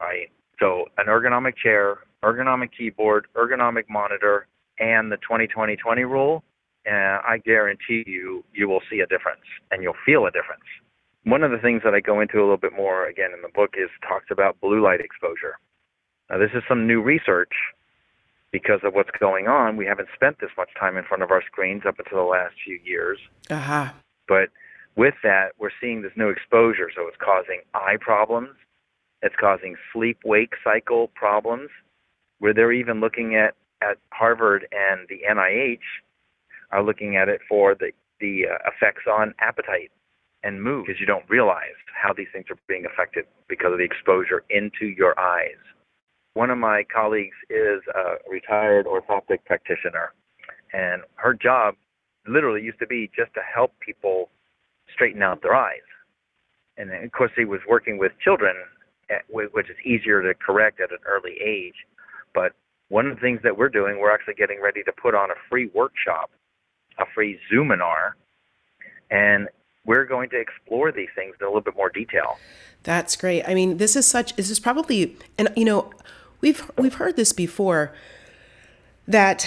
right? 0.00 0.30
So 0.58 0.86
an 0.98 1.06
ergonomic 1.06 1.56
chair, 1.56 1.98
ergonomic 2.22 2.70
keyboard, 2.76 3.26
ergonomic 3.34 3.84
monitor, 3.88 4.46
and 4.78 5.12
the 5.12 5.18
20-20-20 5.18 6.08
rule, 6.08 6.44
uh, 6.90 7.18
I 7.26 7.38
guarantee 7.44 8.04
you, 8.06 8.44
you 8.52 8.68
will 8.68 8.80
see 8.90 9.00
a 9.00 9.06
difference 9.06 9.44
and 9.70 9.82
you'll 9.82 9.96
feel 10.04 10.26
a 10.26 10.30
difference. 10.30 10.64
One 11.24 11.42
of 11.42 11.50
the 11.50 11.58
things 11.58 11.82
that 11.84 11.94
I 11.94 12.00
go 12.00 12.20
into 12.20 12.38
a 12.38 12.44
little 12.44 12.58
bit 12.58 12.74
more 12.74 13.06
again 13.06 13.30
in 13.34 13.42
the 13.42 13.48
book 13.48 13.74
is 13.76 13.88
talks 14.06 14.26
about 14.30 14.60
blue 14.60 14.82
light 14.82 15.00
exposure. 15.00 15.58
Now, 16.30 16.38
this 16.38 16.50
is 16.54 16.62
some 16.68 16.86
new 16.86 17.00
research 17.00 17.52
because 18.50 18.80
of 18.84 18.94
what's 18.94 19.10
going 19.18 19.48
on. 19.48 19.76
We 19.76 19.86
haven't 19.86 20.08
spent 20.14 20.38
this 20.40 20.50
much 20.56 20.70
time 20.78 20.96
in 20.96 21.04
front 21.04 21.22
of 21.22 21.30
our 21.30 21.42
screens 21.42 21.82
up 21.86 21.98
until 21.98 22.18
the 22.18 22.30
last 22.30 22.54
few 22.64 22.78
years. 22.84 23.18
Uh-huh. 23.50 23.90
But 24.28 24.50
with 24.96 25.14
that, 25.22 25.52
we're 25.58 25.70
seeing 25.80 26.02
this 26.02 26.12
new 26.14 26.28
exposure, 26.28 26.90
so 26.94 27.08
it's 27.08 27.16
causing 27.16 27.62
eye 27.74 27.96
problems. 28.00 28.50
It's 29.22 29.34
causing 29.40 29.76
sleep 29.92 30.18
wake 30.24 30.52
cycle 30.62 31.08
problems, 31.14 31.70
where 32.38 32.54
they're 32.54 32.72
even 32.72 33.00
looking 33.00 33.34
at, 33.34 33.54
at 33.82 33.96
Harvard 34.10 34.68
and 34.72 35.08
the 35.08 35.20
NIH 35.28 35.78
are 36.70 36.82
looking 36.82 37.16
at 37.16 37.28
it 37.28 37.40
for 37.48 37.74
the, 37.74 37.92
the 38.20 38.44
uh, 38.46 38.70
effects 38.70 39.04
on 39.10 39.34
appetite 39.40 39.90
and 40.44 40.62
move 40.62 40.86
because 40.86 41.00
you 41.00 41.06
don't 41.06 41.28
realize 41.28 41.74
how 42.00 42.12
these 42.12 42.28
things 42.32 42.46
are 42.50 42.58
being 42.68 42.84
affected 42.84 43.24
because 43.48 43.72
of 43.72 43.78
the 43.78 43.84
exposure 43.84 44.44
into 44.50 44.86
your 44.86 45.18
eyes. 45.18 45.58
One 46.34 46.50
of 46.50 46.58
my 46.58 46.84
colleagues 46.94 47.36
is 47.48 47.80
a 47.94 48.30
retired 48.30 48.86
orthoptic 48.86 49.44
practitioner, 49.44 50.12
and 50.72 51.02
her 51.16 51.32
job 51.32 51.76
literally 52.26 52.62
used 52.62 52.78
to 52.80 52.86
be 52.86 53.10
just 53.16 53.32
to 53.34 53.40
help 53.42 53.72
people 53.80 54.28
straighten 54.92 55.22
out 55.22 55.42
their 55.42 55.54
eyes. 55.54 55.86
And 56.76 56.92
of 56.92 57.12
course, 57.12 57.30
he 57.36 57.44
was 57.44 57.60
working 57.68 57.98
with 57.98 58.12
children, 58.22 58.56
eh, 59.10 59.18
which 59.30 59.70
is 59.70 59.76
easier 59.84 60.22
to 60.22 60.34
correct 60.34 60.80
at 60.80 60.90
an 60.90 60.98
early 61.06 61.36
age. 61.44 61.86
But 62.34 62.52
one 62.88 63.06
of 63.06 63.14
the 63.14 63.20
things 63.20 63.40
that 63.44 63.56
we're 63.56 63.68
doing, 63.68 63.98
we're 63.98 64.12
actually 64.12 64.34
getting 64.34 64.60
ready 64.60 64.82
to 64.82 64.92
put 64.92 65.14
on 65.14 65.30
a 65.30 65.34
free 65.48 65.70
workshop, 65.72 66.30
a 66.98 67.04
free 67.14 67.38
Zoominar, 67.52 68.12
and 69.10 69.48
we're 69.84 70.04
going 70.04 70.30
to 70.30 70.40
explore 70.40 70.92
these 70.92 71.08
things 71.14 71.34
in 71.40 71.44
a 71.44 71.48
little 71.48 71.60
bit 71.60 71.76
more 71.76 71.90
detail. 71.90 72.38
That's 72.82 73.16
great. 73.16 73.42
I 73.46 73.54
mean, 73.54 73.78
this 73.78 73.96
is 73.96 74.06
such. 74.06 74.36
This 74.36 74.50
is 74.50 74.60
probably, 74.60 75.16
and 75.38 75.48
you 75.56 75.64
know, 75.64 75.90
we've 76.40 76.70
we've 76.76 76.94
heard 76.94 77.16
this 77.16 77.32
before 77.32 77.94
that 79.06 79.46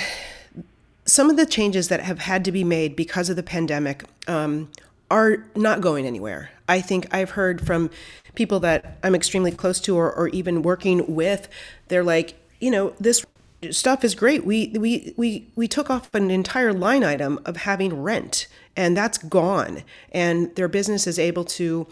some 1.06 1.29
of 1.29 1.38
the 1.38 1.46
changes 1.46 1.88
that 1.88 2.01
have 2.01 2.20
had 2.20 2.44
to 2.46 2.51
be 2.51 2.63
made 2.63 2.96
because 2.96 3.29
of 3.29 3.36
the 3.36 3.44
pandemic 3.44 4.03
um, 4.27 4.70
are 5.10 5.46
not 5.56 5.82
going 5.82 6.06
anywhere. 6.06 6.51
I 6.67 6.82
think 6.82 7.08
I've 7.13 7.32
heard 7.32 7.65
from 7.65 7.89
people 8.36 8.60
that 8.60 8.98
I'm 9.03 9.15
extremely 9.15 9.51
close 9.51 9.79
to 9.82 9.96
or, 9.96 10.13
or 10.13 10.27
even 10.29 10.62
working 10.62 11.15
with, 11.15 11.48
they're 11.88 12.03
like, 12.03 12.36
you 12.60 12.70
know, 12.70 12.94
this 13.00 13.25
stuff 13.72 14.04
is 14.04 14.16
great. 14.16 14.46
We 14.46 14.74
we 14.78 15.14
we 15.18 15.48
we 15.56 15.68
took 15.68 15.90
off 15.90 16.14
an 16.14 16.30
entire 16.32 16.74
line 16.74 17.04
item 17.04 17.40
of 17.46 17.58
having 17.58 18.02
rent 18.02 18.48
and 18.76 18.96
that's 18.96 19.18
gone 19.18 19.84
and 20.12 20.56
their 20.56 20.68
business 20.68 21.08
is 21.08 21.18
able 21.18 21.44
to 21.44 21.88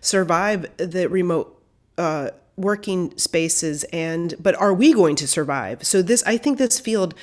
survive 0.00 0.66
the 0.76 1.08
remote 1.08 1.60
uh, 1.96 2.30
working 2.56 3.16
spaces 3.16 3.84
and 3.84 4.34
but 4.40 4.54
are 4.56 4.72
we 4.72 4.92
going 4.92 5.16
to 5.16 5.26
survive? 5.26 5.84
So 5.84 6.02
this 6.02 6.22
I 6.24 6.36
think 6.36 6.58
this 6.58 6.78
field 6.78 7.14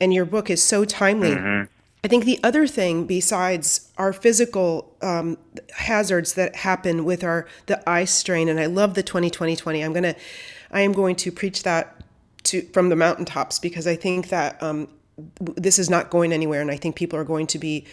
and 0.00 0.12
your 0.12 0.24
book 0.24 0.50
is 0.50 0.62
so 0.62 0.84
timely. 0.84 1.30
Mm-hmm. 1.30 1.72
I 2.04 2.08
think 2.08 2.24
the 2.24 2.38
other 2.44 2.68
thing, 2.68 3.06
besides 3.06 3.90
our 3.98 4.12
physical 4.12 4.94
um, 5.02 5.36
hazards 5.76 6.34
that 6.34 6.54
happen 6.54 7.04
with 7.04 7.24
our 7.24 7.46
the 7.66 7.88
eye 7.88 8.04
strain, 8.04 8.48
and 8.48 8.60
I 8.60 8.66
love 8.66 8.94
the 8.94 9.02
2020 9.02 9.82
I'm 9.82 9.92
gonna, 9.92 10.14
I 10.70 10.82
am 10.82 10.92
going 10.92 11.16
to 11.16 11.32
preach 11.32 11.64
that 11.64 11.97
to 12.50 12.62
from 12.72 12.88
the 12.88 12.96
mountaintops 12.96 13.58
because 13.58 13.86
I 13.86 13.96
think 13.96 14.28
that 14.28 14.62
um, 14.62 14.88
this 15.56 15.78
is 15.78 15.90
not 15.90 16.10
going 16.10 16.32
anywhere, 16.32 16.60
and 16.60 16.70
I 16.70 16.76
think 16.76 16.96
people 16.96 17.18
are 17.18 17.24
going 17.24 17.46
to 17.48 17.58
be 17.58 17.86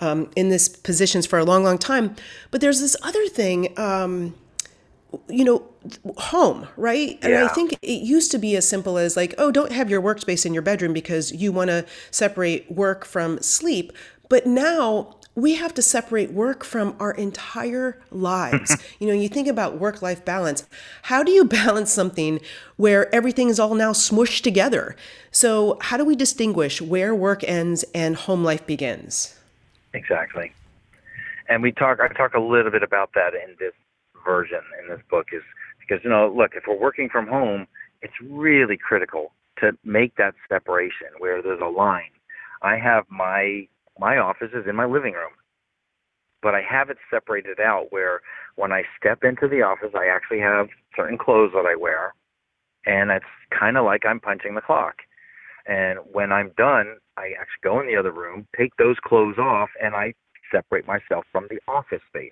um, 0.00 0.30
in 0.36 0.48
this 0.48 0.68
positions 0.68 1.26
for 1.26 1.38
a 1.38 1.44
long, 1.44 1.64
long 1.64 1.78
time. 1.78 2.16
But 2.50 2.60
there's 2.60 2.80
this 2.80 2.96
other 3.02 3.26
thing. 3.28 3.78
Um, 3.78 4.34
you 5.28 5.44
know, 5.44 5.62
home, 6.16 6.66
right? 6.76 7.18
And 7.22 7.34
I 7.34 7.48
think 7.48 7.74
it 7.82 8.02
used 8.02 8.30
to 8.30 8.38
be 8.38 8.56
as 8.56 8.66
simple 8.66 8.96
as 8.96 9.16
like, 9.16 9.34
oh, 9.36 9.50
don't 9.50 9.72
have 9.72 9.90
your 9.90 10.00
workspace 10.00 10.46
in 10.46 10.54
your 10.54 10.62
bedroom 10.62 10.94
because 10.94 11.32
you 11.32 11.52
want 11.52 11.68
to 11.68 11.84
separate 12.10 12.70
work 12.72 13.04
from 13.04 13.38
sleep. 13.42 13.92
But 14.30 14.46
now 14.46 15.16
we 15.34 15.54
have 15.54 15.72
to 15.74 15.82
separate 15.82 16.32
work 16.32 16.62
from 16.64 16.94
our 17.00 17.12
entire 17.12 17.98
lives. 18.10 18.76
you 18.98 19.06
know, 19.06 19.14
you 19.14 19.28
think 19.28 19.48
about 19.48 19.78
work 19.78 20.02
life 20.02 20.24
balance. 20.24 20.66
How 21.02 21.22
do 21.22 21.32
you 21.32 21.44
balance 21.62 21.92
something 21.92 22.40
where 22.76 23.12
everything 23.14 23.48
is 23.48 23.58
all 23.58 23.74
now 23.74 23.92
smushed 23.92 24.42
together? 24.42 24.96
So, 25.30 25.78
how 25.80 25.96
do 25.96 26.04
we 26.04 26.16
distinguish 26.16 26.82
where 26.82 27.14
work 27.14 27.42
ends 27.44 27.84
and 27.94 28.16
home 28.16 28.44
life 28.44 28.66
begins? 28.66 29.38
Exactly. 29.94 30.52
And 31.48 31.62
we 31.62 31.72
talk 31.72 32.00
I 32.00 32.08
talk 32.08 32.34
a 32.34 32.40
little 32.40 32.70
bit 32.70 32.82
about 32.82 33.10
that 33.14 33.34
in 33.34 33.56
this 33.58 33.72
version 34.24 34.60
in 34.80 34.88
this 34.88 35.00
book 35.10 35.28
is 35.32 35.42
because 35.80 36.04
you 36.04 36.10
know, 36.10 36.32
look, 36.34 36.52
if 36.54 36.64
we're 36.66 36.78
working 36.78 37.08
from 37.08 37.26
home, 37.26 37.66
it's 38.02 38.14
really 38.22 38.76
critical 38.76 39.32
to 39.58 39.72
make 39.84 40.16
that 40.16 40.34
separation 40.48 41.08
where 41.18 41.42
there's 41.42 41.60
a 41.60 41.66
line. 41.66 42.10
I 42.62 42.76
have 42.76 43.04
my 43.10 43.66
my 43.98 44.18
office 44.18 44.50
is 44.54 44.66
in 44.68 44.76
my 44.76 44.86
living 44.86 45.12
room, 45.12 45.32
but 46.42 46.54
I 46.54 46.62
have 46.68 46.90
it 46.90 46.98
separated 47.10 47.60
out 47.60 47.86
where 47.90 48.20
when 48.56 48.72
I 48.72 48.82
step 48.98 49.22
into 49.22 49.48
the 49.48 49.62
office, 49.62 49.92
I 49.94 50.06
actually 50.06 50.40
have 50.40 50.68
certain 50.96 51.18
clothes 51.18 51.52
that 51.54 51.66
I 51.66 51.76
wear, 51.76 52.14
and 52.86 53.10
it's 53.10 53.24
kind 53.58 53.76
of 53.76 53.84
like 53.84 54.04
I'm 54.06 54.20
punching 54.20 54.54
the 54.54 54.60
clock. 54.60 54.96
And 55.66 56.00
when 56.10 56.32
I'm 56.32 56.50
done, 56.56 56.96
I 57.16 57.32
actually 57.38 57.62
go 57.62 57.80
in 57.80 57.86
the 57.86 57.96
other 57.96 58.10
room, 58.10 58.46
take 58.58 58.74
those 58.76 58.96
clothes 59.04 59.38
off, 59.38 59.68
and 59.80 59.94
I 59.94 60.14
separate 60.50 60.86
myself 60.86 61.24
from 61.30 61.46
the 61.48 61.60
office 61.68 62.02
space. 62.08 62.30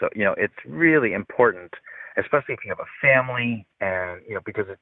So 0.00 0.08
you 0.14 0.24
know, 0.24 0.34
it's 0.36 0.54
really 0.66 1.12
important, 1.12 1.72
especially 2.16 2.54
if 2.54 2.60
you 2.64 2.70
have 2.70 2.80
a 2.80 3.06
family, 3.06 3.66
and 3.80 4.20
you 4.28 4.34
know, 4.34 4.40
because 4.44 4.66
it, 4.68 4.78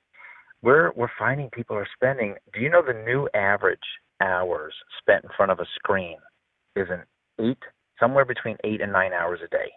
we're 0.63 0.93
we're 0.97 1.11
finding 1.19 1.51
people 1.51 1.77
are 1.77 1.89
spending. 1.95 2.35
Do 2.53 2.61
you 2.61 2.71
know 2.71 2.83
the 2.83 3.03
new 3.05 3.29
average 3.35 3.79
hours 4.21 4.75
spent 4.99 5.25
in 5.25 5.31
front 5.37 5.53
of 5.53 5.61
a 5.61 5.67
screen 5.75 6.17
is 6.75 6.89
an 6.91 7.03
eight, 7.41 7.63
somewhere 8.01 8.25
between 8.25 8.57
eight 8.65 8.81
and 8.81 8.93
nine 8.93 9.13
hours 9.13 9.41
a 9.45 9.49
day. 9.49 9.73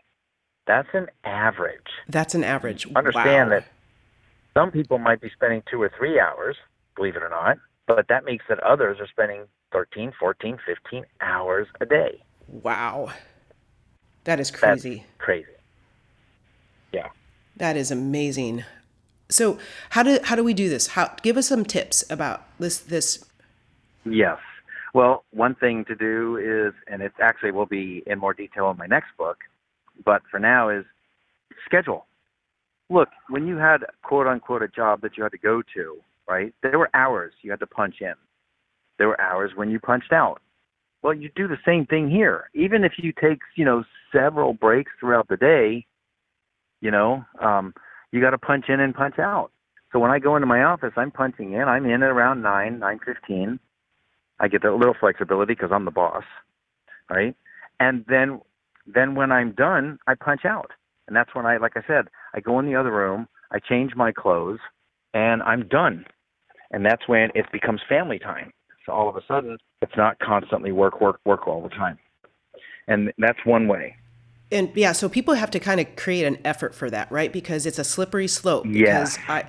That's 0.68 0.90
an 0.94 1.08
average. 1.24 1.88
That's 2.08 2.36
an 2.36 2.44
average. 2.44 2.86
Understand 2.96 3.50
wow. 3.50 3.60
that 3.60 3.68
some 4.56 4.72
people 4.72 4.98
might 5.00 5.22
be 5.22 5.30
spending 5.34 5.64
two 5.70 5.82
or 5.82 5.92
three 5.98 6.20
hours, 6.20 6.56
believe 6.96 7.16
it 7.16 7.24
or 7.24 7.30
not, 7.30 7.58
but 7.88 8.08
that 8.10 8.26
makes 8.26 8.46
that 8.50 8.60
others 8.60 8.98
are 9.00 9.08
spending 9.08 9.46
13, 9.72 10.12
14, 10.20 10.58
15 10.66 11.06
hours 11.22 11.68
a 11.82 11.86
day. 11.86 12.22
Wow. 12.48 13.12
That 14.26 14.40
is 14.40 14.52
crazy. 14.52 14.98
That's 14.98 15.10
crazy. 15.18 15.48
Yeah. 16.94 17.08
That 17.58 17.78
is 17.78 17.92
amazing. 17.92 18.64
So 19.30 19.60
how 19.92 20.04
do 20.04 20.20
how 20.24 20.36
do 20.36 20.44
we 20.44 20.54
do 20.54 20.70
this? 20.70 20.88
How 20.88 21.16
give 21.22 21.38
us 21.38 21.48
some 21.48 21.64
tips 21.64 22.04
about 22.10 22.46
this 22.60 22.80
this 22.80 23.24
Yes. 24.06 24.38
Well, 24.94 25.24
one 25.32 25.56
thing 25.56 25.86
to 25.86 25.96
do 25.96 26.38
is 26.38 26.74
and 26.92 27.02
it 27.02 27.14
actually 27.22 27.52
will 27.52 27.66
be 27.66 28.04
in 28.08 28.20
more 28.20 28.34
detail 28.34 28.72
in 28.72 28.78
my 28.78 28.88
next 28.88 29.10
book, 29.18 29.38
but 30.04 30.22
for 30.32 30.40
now 30.40 30.70
is 30.70 30.86
schedule. 31.66 32.06
Look, 32.90 33.10
when 33.30 33.46
you 33.48 33.58
had 33.58 33.86
quote 34.04 34.26
unquote 34.28 34.64
a 34.64 34.68
job 34.68 35.02
that 35.02 35.16
you 35.16 35.24
had 35.24 35.32
to 35.34 35.38
go 35.38 35.62
to, 35.76 35.98
right? 36.28 36.54
There 36.64 36.80
were 36.80 36.90
hours 36.94 37.34
you 37.42 37.52
had 37.52 37.60
to 37.60 37.68
punch 37.68 37.96
in. 38.02 38.14
There 38.98 39.08
were 39.08 39.22
hours 39.22 39.52
when 39.56 39.70
you 39.70 39.80
punched 39.80 40.12
out. 40.12 40.42
Well, 41.02 41.14
you 41.14 41.30
do 41.36 41.48
the 41.48 41.58
same 41.66 41.86
thing 41.86 42.10
here. 42.10 42.50
Even 42.54 42.84
if 42.84 42.94
you 42.98 43.14
take, 43.14 43.40
you 43.56 43.64
know, 43.64 43.84
several 44.12 44.54
breaks 44.54 44.92
throughout 45.00 45.28
the 45.30 45.38
day, 45.38 45.86
you 46.82 46.92
know, 46.92 47.24
um, 47.42 47.74
you 48.12 48.20
got 48.22 48.32
to 48.32 48.38
punch 48.38 48.66
in 48.68 48.80
and 48.80 48.94
punch 48.94 49.18
out. 49.20 49.52
So 49.92 50.00
when 50.00 50.12
I 50.12 50.20
go 50.20 50.36
into 50.36 50.46
my 50.46 50.64
office, 50.64 50.92
I'm 50.98 51.12
punching 51.12 51.54
in. 51.54 51.62
I'm 51.62 51.86
in 51.86 52.04
at 52.04 52.10
around 52.10 52.42
nine, 52.42 52.80
nine 52.80 53.00
fifteen. 53.06 53.60
I 54.40 54.48
get 54.48 54.64
a 54.64 54.76
little 54.76 54.96
flexibility 55.00 55.54
because 55.54 55.72
I'm 55.72 55.86
the 55.86 55.92
boss, 55.92 56.24
right? 57.10 57.36
And 57.80 58.06
then, 58.08 58.42
then 58.86 59.16
when 59.16 59.32
I'm 59.32 59.52
done, 59.52 60.00
I 60.08 60.16
punch 60.16 60.46
out, 60.46 60.72
and 61.08 61.16
that's 61.16 61.34
when 61.34 61.46
I, 61.46 61.58
like 61.58 61.74
I 61.76 61.82
said, 61.88 62.10
I 62.34 62.40
go 62.40 62.60
in 62.60 62.66
the 62.66 62.76
other 62.76 62.92
room, 62.92 63.28
I 63.52 63.60
change 63.60 63.96
my 63.96 64.12
clothes, 64.12 64.60
and 65.14 65.42
I'm 65.44 65.68
done. 65.68 66.06
And 66.72 66.86
that's 66.86 67.08
when 67.08 67.32
it 67.36 67.52
becomes 67.52 67.82
family 67.88 68.20
time. 68.20 68.52
So 68.86 68.92
all 68.94 69.10
of 69.10 69.16
a 69.16 69.22
sudden, 69.28 69.58
it's 69.82 69.98
not 69.98 70.20
constantly 70.20 70.72
work, 70.72 71.02
work, 71.02 71.20
work 71.26 71.48
all 71.48 71.62
the 71.62 71.70
time. 71.70 71.98
And 72.88 73.12
that's 73.18 73.40
one 73.46 73.68
way. 73.68 73.96
And 74.52 74.72
yeah, 74.76 74.94
so 74.94 75.10
people 75.10 75.36
have 75.36 75.52
to 75.52 75.60
kind 75.60 75.80
of 75.80 75.96
create 75.96 76.26
an 76.26 76.40
effort 76.44 76.74
for 76.74 76.90
that, 76.90 77.12
right? 77.12 77.32
Because 77.32 77.66
it's 77.66 77.78
a 77.78 77.84
slippery 77.84 78.28
slope. 78.28 78.64
Because 78.64 79.18
yeah. 79.18 79.24
I 79.28 79.46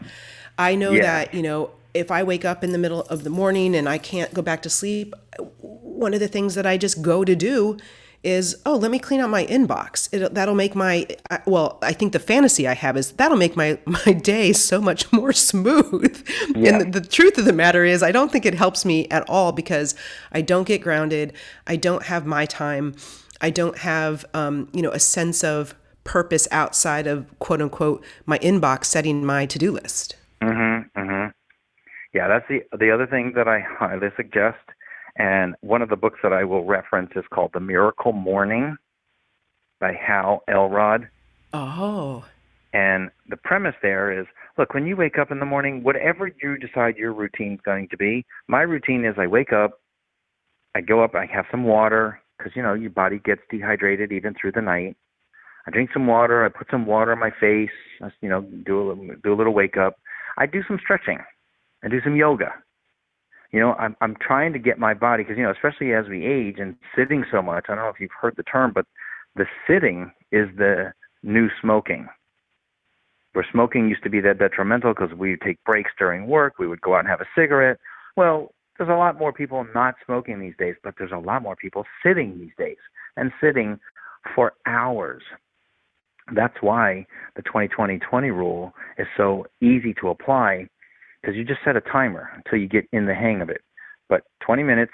I 0.58 0.74
know 0.74 0.92
yeah. 0.92 1.02
that, 1.02 1.34
you 1.34 1.42
know, 1.42 1.70
if 1.94 2.10
I 2.10 2.22
wake 2.22 2.44
up 2.44 2.62
in 2.62 2.72
the 2.72 2.78
middle 2.78 3.02
of 3.02 3.24
the 3.24 3.30
morning 3.30 3.74
and 3.74 3.88
I 3.88 3.98
can't 3.98 4.32
go 4.34 4.42
back 4.42 4.62
to 4.62 4.70
sleep, 4.70 5.14
one 5.38 6.14
of 6.14 6.20
the 6.20 6.28
things 6.28 6.54
that 6.54 6.66
I 6.66 6.76
just 6.76 7.02
go 7.02 7.24
to 7.24 7.36
do 7.36 7.78
is 8.22 8.54
oh 8.66 8.76
let 8.76 8.90
me 8.90 8.98
clean 8.98 9.20
out 9.20 9.30
my 9.30 9.46
inbox. 9.46 10.12
It, 10.12 10.34
that'll 10.34 10.54
make 10.54 10.74
my 10.74 11.06
well 11.46 11.78
i 11.82 11.92
think 11.92 12.12
the 12.12 12.18
fantasy 12.18 12.68
i 12.68 12.74
have 12.74 12.96
is 12.96 13.12
that'll 13.12 13.38
make 13.38 13.56
my 13.56 13.78
my 13.86 14.12
day 14.12 14.52
so 14.52 14.80
much 14.80 15.10
more 15.12 15.32
smooth. 15.32 16.26
Yeah. 16.54 16.80
and 16.80 16.92
the, 16.92 17.00
the, 17.00 17.08
truth 17.08 17.38
of 17.38 17.44
the 17.44 17.52
matter 17.52 17.84
is 17.84 18.02
i 18.02 18.12
don't 18.12 18.30
think 18.30 18.44
it 18.44 18.54
helps 18.54 18.84
me 18.84 19.08
at 19.08 19.28
all 19.28 19.52
because 19.52 19.94
i 20.32 20.42
don't 20.42 20.64
get 20.64 20.82
grounded. 20.82 21.32
I 21.66 21.76
don't 21.76 22.04
have 22.04 22.26
my 22.26 22.44
time. 22.46 22.94
I 23.40 23.50
don't 23.50 23.78
have 23.78 24.26
um, 24.34 24.68
you 24.72 24.82
know 24.82 24.90
a 24.90 25.00
sense 25.00 25.42
of 25.42 25.74
purpose 26.04 26.48
outside 26.50 27.06
of 27.06 27.26
quote 27.38 27.62
unquote 27.62 28.04
my 28.26 28.38
inbox 28.38 28.86
setting 28.86 29.24
my 29.24 29.46
to-do 29.46 29.72
list. 29.72 30.16
Mm-hmm, 30.42 30.98
mm-hmm. 30.98 31.19
Yeah 32.12 32.28
that's 32.28 32.46
the 32.48 32.60
the 32.78 32.90
other 32.90 33.06
thing 33.06 33.32
that 33.34 33.48
i 33.48 33.60
highly 33.78 34.08
suggest 34.16 34.58
and 35.16 35.54
one 35.60 35.82
of 35.82 35.88
the 35.88 35.96
books 35.96 36.20
that 36.22 36.32
I 36.32 36.44
will 36.44 36.64
reference 36.64 37.10
is 37.16 37.24
called 37.30 37.50
The 37.52 37.60
Miracle 37.60 38.12
Morning 38.12 38.76
by 39.80 39.92
Hal 39.92 40.42
Elrod. 40.48 41.08
Oh. 41.52 42.24
And 42.72 43.10
the 43.28 43.36
premise 43.36 43.74
there 43.82 44.18
is 44.18 44.26
look, 44.56 44.74
when 44.74 44.86
you 44.86 44.96
wake 44.96 45.18
up 45.18 45.30
in 45.30 45.40
the 45.40 45.46
morning, 45.46 45.82
whatever 45.82 46.30
you 46.42 46.56
decide 46.56 46.96
your 46.96 47.12
routine 47.12 47.54
is 47.54 47.60
going 47.64 47.88
to 47.88 47.96
be, 47.96 48.24
my 48.46 48.62
routine 48.62 49.04
is 49.04 49.14
I 49.18 49.26
wake 49.26 49.52
up, 49.52 49.80
I 50.74 50.80
go 50.80 51.02
up, 51.02 51.14
I 51.14 51.26
have 51.26 51.46
some 51.50 51.64
water, 51.64 52.20
because, 52.38 52.52
you 52.54 52.62
know, 52.62 52.74
your 52.74 52.90
body 52.90 53.18
gets 53.24 53.40
dehydrated 53.50 54.12
even 54.12 54.34
through 54.40 54.52
the 54.52 54.60
night. 54.60 54.96
I 55.66 55.70
drink 55.70 55.90
some 55.92 56.06
water, 56.06 56.44
I 56.44 56.48
put 56.48 56.68
some 56.70 56.86
water 56.86 57.12
on 57.12 57.18
my 57.18 57.30
face, 57.30 57.70
you 58.20 58.28
know, 58.28 58.42
do 58.42 58.80
a 58.80 58.84
little, 58.88 59.08
do 59.22 59.32
a 59.32 59.36
little 59.36 59.54
wake 59.54 59.76
up. 59.76 59.96
I 60.38 60.46
do 60.46 60.62
some 60.68 60.78
stretching, 60.82 61.18
I 61.82 61.88
do 61.88 62.00
some 62.02 62.16
yoga. 62.16 62.52
You 63.52 63.60
know, 63.60 63.72
I'm 63.74 63.96
I'm 64.00 64.16
trying 64.20 64.52
to 64.52 64.58
get 64.58 64.78
my 64.78 64.94
body 64.94 65.24
because 65.24 65.36
you 65.36 65.42
know, 65.42 65.50
especially 65.50 65.92
as 65.92 66.08
we 66.08 66.24
age 66.24 66.56
and 66.58 66.76
sitting 66.96 67.24
so 67.30 67.42
much. 67.42 67.66
I 67.68 67.74
don't 67.74 67.84
know 67.84 67.90
if 67.90 68.00
you've 68.00 68.10
heard 68.20 68.34
the 68.36 68.44
term, 68.44 68.72
but 68.72 68.86
the 69.34 69.46
sitting 69.66 70.12
is 70.30 70.48
the 70.56 70.92
new 71.22 71.48
smoking 71.60 72.08
where 73.32 73.46
smoking 73.52 73.88
used 73.88 74.02
to 74.02 74.10
be 74.10 74.20
that 74.20 74.38
detrimental 74.38 74.92
because 74.92 75.16
we 75.16 75.30
would 75.30 75.40
take 75.40 75.62
breaks 75.64 75.90
during 75.98 76.26
work, 76.26 76.58
we 76.58 76.66
would 76.66 76.80
go 76.80 76.94
out 76.94 77.00
and 77.00 77.08
have 77.08 77.20
a 77.20 77.28
cigarette. 77.34 77.78
Well, 78.16 78.52
there's 78.76 78.90
a 78.90 78.94
lot 78.94 79.18
more 79.18 79.32
people 79.32 79.66
not 79.74 79.94
smoking 80.04 80.40
these 80.40 80.54
days, 80.58 80.74
but 80.82 80.94
there's 80.98 81.12
a 81.12 81.18
lot 81.18 81.42
more 81.42 81.56
people 81.56 81.84
sitting 82.04 82.38
these 82.38 82.52
days 82.58 82.78
and 83.16 83.30
sitting 83.40 83.78
for 84.34 84.54
hours. 84.66 85.22
That's 86.34 86.56
why 86.60 87.06
the 87.36 87.42
20-20-20 87.42 88.00
rule 88.30 88.72
is 88.98 89.06
so 89.16 89.46
easy 89.60 89.94
to 90.00 90.08
apply 90.08 90.68
because 91.20 91.36
you 91.36 91.44
just 91.44 91.60
set 91.64 91.76
a 91.76 91.80
timer 91.80 92.30
until 92.34 92.58
you 92.58 92.68
get 92.68 92.86
in 92.92 93.06
the 93.06 93.14
hang 93.14 93.40
of 93.40 93.50
it. 93.50 93.62
But 94.08 94.22
20 94.44 94.62
minutes, 94.62 94.92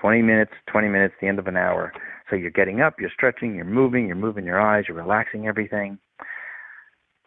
20 0.00 0.22
minutes, 0.22 0.52
20 0.70 0.88
minutes, 0.88 1.14
the 1.20 1.28
end 1.28 1.38
of 1.38 1.46
an 1.46 1.56
hour. 1.56 1.92
So 2.28 2.36
you're 2.36 2.50
getting 2.50 2.80
up, 2.80 2.94
you're 2.98 3.10
stretching, 3.14 3.54
you're 3.54 3.64
moving, 3.64 4.06
you're 4.06 4.16
moving 4.16 4.44
your 4.44 4.60
eyes, 4.60 4.84
you're 4.88 4.96
relaxing 4.96 5.46
everything. 5.46 5.98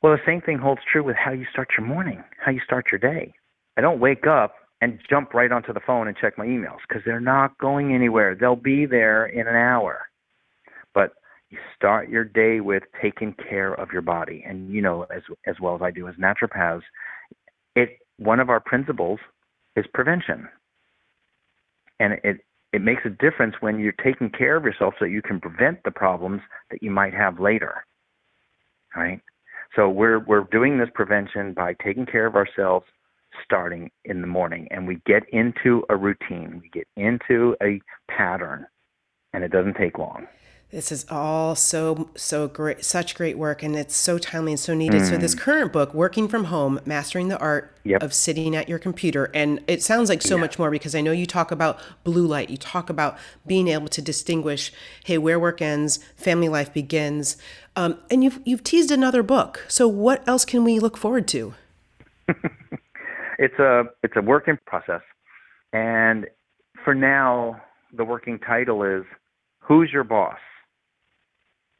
Well, 0.01 0.13
the 0.13 0.21
same 0.25 0.41
thing 0.41 0.57
holds 0.59 0.81
true 0.89 1.03
with 1.03 1.15
how 1.15 1.31
you 1.31 1.45
start 1.51 1.69
your 1.77 1.85
morning, 1.85 2.23
how 2.43 2.51
you 2.51 2.61
start 2.63 2.85
your 2.91 2.99
day. 2.99 3.33
I 3.77 3.81
don't 3.81 3.99
wake 3.99 4.27
up 4.27 4.55
and 4.81 4.99
jump 5.09 5.33
right 5.33 5.51
onto 5.51 5.73
the 5.73 5.81
phone 5.85 6.07
and 6.07 6.15
check 6.15 6.38
my 6.38 6.45
emails 6.45 6.79
because 6.88 7.03
they're 7.05 7.19
not 7.19 7.57
going 7.57 7.93
anywhere. 7.93 8.35
They'll 8.35 8.55
be 8.55 8.85
there 8.85 9.25
in 9.25 9.47
an 9.47 9.55
hour. 9.55 10.09
But 10.93 11.13
you 11.49 11.57
start 11.75 12.09
your 12.09 12.23
day 12.23 12.61
with 12.61 12.83
taking 13.01 13.35
care 13.49 13.73
of 13.73 13.89
your 13.91 14.01
body, 14.01 14.43
and 14.47 14.69
you 14.69 14.81
know 14.81 15.03
as 15.03 15.23
as 15.47 15.55
well 15.61 15.75
as 15.75 15.81
I 15.81 15.91
do 15.91 16.07
as 16.07 16.15
naturopaths, 16.15 16.83
it 17.75 17.97
one 18.19 18.39
of 18.39 18.49
our 18.49 18.59
principles 18.59 19.19
is 19.75 19.85
prevention, 19.93 20.47
and 21.99 22.13
it 22.23 22.41
it 22.71 22.81
makes 22.81 23.01
a 23.05 23.09
difference 23.09 23.55
when 23.61 23.79
you're 23.79 23.93
taking 24.03 24.29
care 24.29 24.55
of 24.55 24.63
yourself 24.63 24.93
so 24.99 25.05
you 25.05 25.23
can 25.23 25.39
prevent 25.39 25.81
the 25.83 25.91
problems 25.91 26.41
that 26.69 26.83
you 26.83 26.91
might 26.91 27.13
have 27.13 27.39
later. 27.39 27.83
Right? 28.95 29.21
So 29.75 29.89
we're 29.89 30.19
we're 30.19 30.47
doing 30.51 30.77
this 30.77 30.89
prevention 30.93 31.53
by 31.53 31.75
taking 31.83 32.05
care 32.05 32.25
of 32.25 32.35
ourselves 32.35 32.85
starting 33.43 33.89
in 34.05 34.21
the 34.21 34.27
morning 34.27 34.67
and 34.71 34.88
we 34.88 35.01
get 35.05 35.23
into 35.31 35.83
a 35.89 35.95
routine. 35.95 36.61
We 36.61 36.69
get 36.69 36.88
into 36.95 37.55
a 37.61 37.79
pattern 38.09 38.65
and 39.33 39.43
it 39.43 39.51
doesn't 39.51 39.77
take 39.77 39.97
long. 39.97 40.27
This 40.71 40.91
is 40.91 41.03
all 41.09 41.55
so 41.55 42.11
so 42.15 42.47
great, 42.47 42.85
such 42.85 43.15
great 43.15 43.39
work, 43.39 43.63
and 43.63 43.75
it's 43.75 43.95
so 43.95 44.19
timely 44.19 44.51
and 44.51 44.59
so 44.59 44.75
needed. 44.75 45.01
Mm. 45.01 45.09
So 45.09 45.17
this 45.17 45.33
mm. 45.33 45.39
current 45.39 45.73
book, 45.73 45.95
"Working 45.95 46.27
from 46.27 46.43
Home: 46.45 46.79
Mastering 46.85 47.27
the 47.27 47.39
Art 47.39 47.75
yep. 47.83 48.03
of 48.03 48.13
Sitting 48.13 48.55
at 48.55 48.69
Your 48.69 48.77
Computer," 48.77 49.31
and 49.33 49.63
it 49.65 49.81
sounds 49.81 50.09
like 50.09 50.21
so 50.21 50.35
yeah. 50.35 50.41
much 50.41 50.59
more 50.59 50.69
because 50.69 50.93
I 50.93 51.01
know 51.01 51.11
you 51.11 51.25
talk 51.25 51.49
about 51.49 51.79
blue 52.03 52.27
light, 52.27 52.51
you 52.51 52.57
talk 52.57 52.91
about 52.91 53.17
being 53.47 53.67
able 53.67 53.88
to 53.88 53.99
distinguish, 53.99 54.71
hey, 55.05 55.17
where 55.17 55.39
work 55.39 55.59
ends, 55.59 55.97
family 56.15 56.49
life 56.49 56.71
begins, 56.71 57.38
um, 57.75 57.97
and 58.11 58.23
you've 58.23 58.39
you've 58.45 58.63
teased 58.63 58.91
another 58.91 59.23
book. 59.23 59.65
So 59.69 59.88
what 59.88 60.27
else 60.27 60.45
can 60.45 60.63
we 60.63 60.77
look 60.77 60.97
forward 60.97 61.27
to? 61.29 61.55
it's 63.39 63.57
a 63.57 63.85
it's 64.03 64.15
a 64.15 64.21
work 64.21 64.47
in 64.47 64.59
process, 64.67 65.01
and 65.73 66.27
for 66.85 66.93
now, 66.93 67.59
the 67.91 68.05
working 68.05 68.37
title 68.37 68.83
is 68.83 69.03
"Who's 69.61 69.91
Your 69.91 70.03
Boss." 70.03 70.37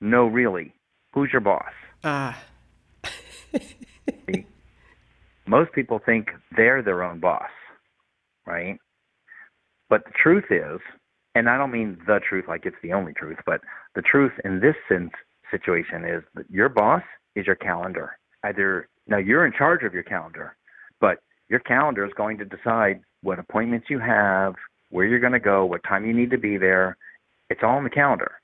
No, 0.02 0.26
really. 0.28 0.74
Who's 1.14 1.30
your 1.32 1.42
boss? 1.42 1.72
Ah. 2.04 2.42
Most 5.48 5.72
people 5.74 6.00
think 6.06 6.30
they're 6.56 6.84
their 6.84 7.04
own 7.04 7.20
boss, 7.20 7.50
right? 8.46 8.78
But 9.90 10.04
the 10.06 10.12
truth 10.12 10.46
is, 10.52 10.80
and 11.34 11.50
I 11.50 11.58
don't 11.58 11.72
mean 11.72 11.98
the 12.06 12.20
truth 12.28 12.46
like 12.48 12.66
it's 12.66 12.76
the 12.84 12.94
only 12.94 13.14
truth, 13.14 13.40
but 13.46 13.62
the 13.96 14.04
truth 14.04 14.34
in 14.46 14.60
this 14.60 14.76
sense 14.88 15.12
situation 15.50 16.06
is 16.06 16.24
that 16.36 16.50
your 16.50 16.70
boss 16.70 17.02
is 17.36 17.48
your 17.48 17.56
calendar. 17.56 18.18
Either 18.44 18.88
now 19.08 19.18
you're 19.18 19.46
in 19.46 19.52
charge 19.52 19.84
of 19.84 19.94
your 19.94 20.04
calendar, 20.04 20.56
but 21.02 21.18
your 21.50 21.60
calendar 21.60 22.06
is 22.06 22.14
going 22.16 22.38
to 22.38 22.46
decide 22.46 23.02
what 23.24 23.40
appointments 23.40 23.88
you 23.90 24.00
have, 24.00 24.54
where 24.92 25.06
you're 25.06 25.20
going 25.20 25.34
to 25.34 25.40
go, 25.40 25.66
what 25.66 25.84
time 25.84 26.06
you 26.06 26.14
need 26.14 26.30
to 26.30 26.38
be 26.38 26.58
there. 26.58 26.96
It's 27.50 27.62
all 27.64 27.80
in 27.80 27.84
the 27.84 27.90
calendar. 27.90 28.39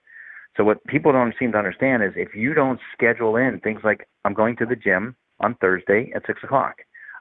So 0.57 0.63
what 0.63 0.83
people 0.85 1.11
don't 1.11 1.35
seem 1.37 1.51
to 1.51 1.57
understand 1.57 2.03
is 2.03 2.13
if 2.15 2.33
you 2.33 2.53
don't 2.53 2.79
schedule 2.93 3.35
in 3.35 3.59
things 3.59 3.81
like 3.83 4.07
I'm 4.23 4.33
going 4.33 4.55
to 4.57 4.65
the 4.65 4.75
gym 4.75 5.15
on 5.39 5.55
Thursday 5.55 6.11
at 6.15 6.25
six 6.25 6.43
o'clock, 6.43 6.75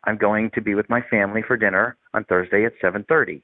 I'm 0.04 0.16
going 0.16 0.50
to 0.54 0.60
be 0.60 0.74
with 0.74 0.88
my 0.88 1.00
family 1.10 1.42
for 1.46 1.56
dinner 1.56 1.96
on 2.12 2.24
Thursday 2.24 2.64
at 2.64 2.72
seven 2.80 3.04
thirty. 3.08 3.42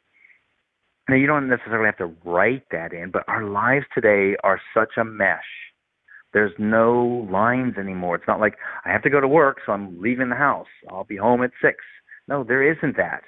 Now 1.09 1.17
you 1.17 1.27
don't 1.27 1.49
necessarily 1.49 1.87
have 1.87 1.97
to 1.99 2.15
write 2.25 2.65
that 2.71 2.93
in, 2.93 3.11
but 3.11 3.25
our 3.27 3.43
lives 3.43 3.87
today 3.95 4.37
are 4.45 4.61
such 4.73 4.91
a 4.97 5.05
mesh. 5.05 5.41
There's 6.33 6.53
no 6.59 7.27
lines 7.33 7.77
anymore. 7.77 8.15
It's 8.15 8.29
not 8.29 8.39
like 8.39 8.55
I 8.85 8.93
have 8.93 9.03
to 9.03 9.11
go 9.11 9.21
to 9.21 9.27
work, 9.27 9.59
so 9.67 9.73
I'm 9.73 10.01
leaving 10.01 10.29
the 10.29 10.37
house. 10.37 10.69
I'll 10.89 11.03
be 11.03 11.17
home 11.17 11.43
at 11.43 11.51
six. 11.61 11.79
No, 12.29 12.45
there 12.45 12.63
isn't 12.63 12.97
that. 12.97 13.23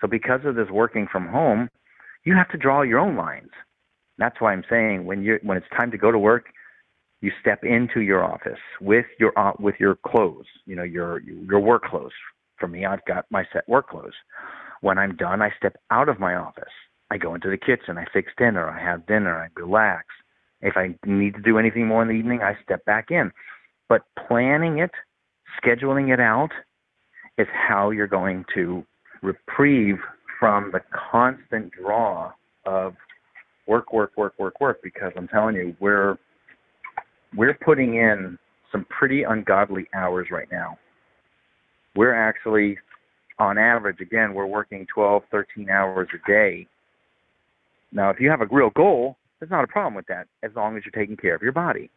So 0.00 0.06
because 0.06 0.40
of 0.46 0.54
this 0.54 0.70
working 0.70 1.06
from 1.10 1.28
home, 1.28 1.68
you 2.24 2.34
have 2.34 2.48
to 2.50 2.56
draw 2.56 2.80
your 2.80 2.98
own 2.98 3.16
lines. 3.16 3.50
That's 4.18 4.40
why 4.40 4.52
I'm 4.52 4.64
saying 4.68 5.04
when 5.04 5.22
you 5.22 5.38
when 5.42 5.56
it's 5.56 5.66
time 5.76 5.90
to 5.90 5.98
go 5.98 6.10
to 6.10 6.18
work, 6.18 6.46
you 7.20 7.30
step 7.40 7.64
into 7.64 8.00
your 8.00 8.24
office 8.24 8.58
with 8.80 9.06
your 9.18 9.38
uh, 9.38 9.52
with 9.58 9.76
your 9.78 9.96
clothes, 10.06 10.46
you 10.64 10.76
know, 10.76 10.82
your 10.82 11.20
your 11.20 11.60
work 11.60 11.84
clothes. 11.84 12.12
For 12.58 12.68
me, 12.68 12.86
I've 12.86 13.04
got 13.06 13.26
my 13.30 13.44
set 13.52 13.68
work 13.68 13.88
clothes. 13.90 14.14
When 14.80 14.98
I'm 14.98 15.16
done, 15.16 15.42
I 15.42 15.50
step 15.58 15.76
out 15.90 16.08
of 16.08 16.18
my 16.18 16.34
office. 16.34 16.64
I 17.10 17.18
go 17.18 17.34
into 17.34 17.50
the 17.50 17.56
kitchen, 17.56 17.98
I 17.98 18.04
fix 18.12 18.32
dinner, 18.36 18.68
I 18.68 18.82
have 18.82 19.06
dinner, 19.06 19.36
I 19.36 19.48
relax. 19.58 20.06
If 20.60 20.76
I 20.76 20.94
need 21.06 21.34
to 21.34 21.40
do 21.42 21.58
anything 21.58 21.86
more 21.86 22.02
in 22.02 22.08
the 22.08 22.14
evening, 22.14 22.40
I 22.42 22.56
step 22.64 22.84
back 22.84 23.10
in. 23.10 23.30
But 23.88 24.02
planning 24.26 24.78
it, 24.78 24.90
scheduling 25.62 26.12
it 26.12 26.20
out 26.20 26.50
is 27.38 27.46
how 27.52 27.90
you're 27.90 28.08
going 28.08 28.44
to 28.54 28.84
reprieve 29.22 29.98
from 30.40 30.72
the 30.72 30.80
constant 31.10 31.70
draw 31.72 32.32
of 32.64 32.94
work, 33.66 33.92
work, 33.92 34.12
work, 34.16 34.34
work, 34.38 34.60
work 34.60 34.80
because 34.82 35.12
I'm 35.16 35.28
telling 35.28 35.56
you, 35.56 35.76
we're 35.80 36.16
we're 37.36 37.54
putting 37.54 37.96
in 37.96 38.38
some 38.72 38.86
pretty 38.88 39.22
ungodly 39.22 39.86
hours 39.94 40.28
right 40.30 40.48
now. 40.50 40.78
We're 41.94 42.14
actually 42.14 42.78
on 43.38 43.58
average 43.58 44.00
again, 44.00 44.34
we're 44.34 44.46
working 44.46 44.86
12, 44.92 45.24
13 45.30 45.68
hours 45.68 46.08
a 46.14 46.30
day. 46.30 46.66
Now, 47.92 48.10
if 48.10 48.18
you 48.20 48.30
have 48.30 48.40
a 48.40 48.46
real 48.50 48.70
goal, 48.70 49.16
there's 49.38 49.50
not 49.50 49.64
a 49.64 49.66
problem 49.66 49.94
with 49.94 50.06
that 50.06 50.26
as 50.42 50.52
long 50.56 50.76
as 50.76 50.84
you're 50.84 50.98
taking 50.98 51.16
care 51.16 51.34
of 51.34 51.42
your 51.42 51.52
body. 51.52 51.90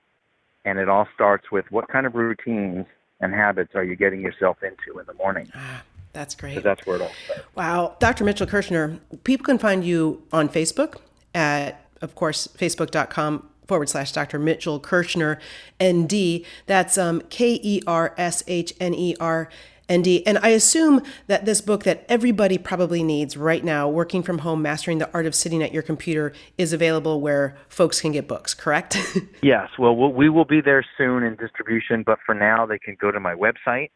And 0.66 0.78
it 0.78 0.90
all 0.90 1.08
starts 1.16 1.52
with 1.52 1.66
what 1.72 1.88
kind 1.88 2.06
of 2.06 2.16
routines 2.16 2.86
and 3.22 3.34
habits 3.34 3.72
are 3.76 3.84
you 3.84 3.96
getting 3.96 4.22
yourself 4.22 4.58
into 4.64 5.00
in 5.00 5.06
the 5.06 5.14
morning? 5.14 5.50
Ah, 5.56 5.84
that's 6.14 6.36
great. 6.36 6.62
That's 6.64 6.86
where 6.86 6.98
it 6.98 7.02
all 7.02 7.12
starts. 7.26 7.44
Wow. 7.56 7.96
Dr. 8.00 8.26
Mitchell 8.26 8.48
Kershner, 8.48 9.00
people 9.24 9.46
can 9.46 9.58
find 9.58 9.86
you 9.86 10.24
on 10.34 10.50
Facebook 10.50 10.98
at, 11.34 11.86
of 12.02 12.16
course, 12.16 12.48
facebook.com 12.48 13.50
forward 13.70 13.88
slash 13.88 14.12
Dr. 14.12 14.40
Mitchell 14.40 14.80
Kershner, 14.80 15.40
ND. 15.82 16.46
That's 16.66 16.98
um, 16.98 17.22
K 17.30 17.60
E 17.62 17.82
R 17.88 18.14
S 18.18 18.44
H 18.48 18.74
N 18.82 18.94
E 18.94 19.16
R 19.20 19.48
N 19.88 20.02
D. 20.02 20.26
And 20.26 20.38
I 20.40 20.50
assume 20.50 21.02
that 21.28 21.46
this 21.46 21.62
book 21.62 21.84
that 21.84 22.04
everybody 22.10 22.58
probably 22.58 23.04
needs 23.04 23.38
right 23.38 23.64
now, 23.64 23.88
Working 23.88 24.24
from 24.24 24.40
Home, 24.40 24.62
Mastering 24.62 24.98
the 24.98 25.10
Art 25.14 25.26
of 25.26 25.34
Sitting 25.34 25.64
at 25.64 25.72
Your 25.72 25.84
Computer, 25.84 26.34
is 26.58 26.74
available 26.74 27.22
where 27.22 27.56
folks 27.70 28.02
can 28.02 28.12
get 28.12 28.28
books, 28.28 28.54
correct? 28.54 28.98
yes. 29.42 29.70
Well, 29.78 29.96
we 29.96 30.30
will 30.30 30.46
be 30.46 30.62
there 30.62 30.86
soon 30.98 31.24
in 31.24 31.36
distribution, 31.36 32.04
but 32.04 32.20
for 32.26 32.36
now, 32.36 32.66
they 32.66 32.80
can 32.80 32.98
go 33.00 33.12
to 33.12 33.20
my 33.20 33.36
website, 33.36 33.92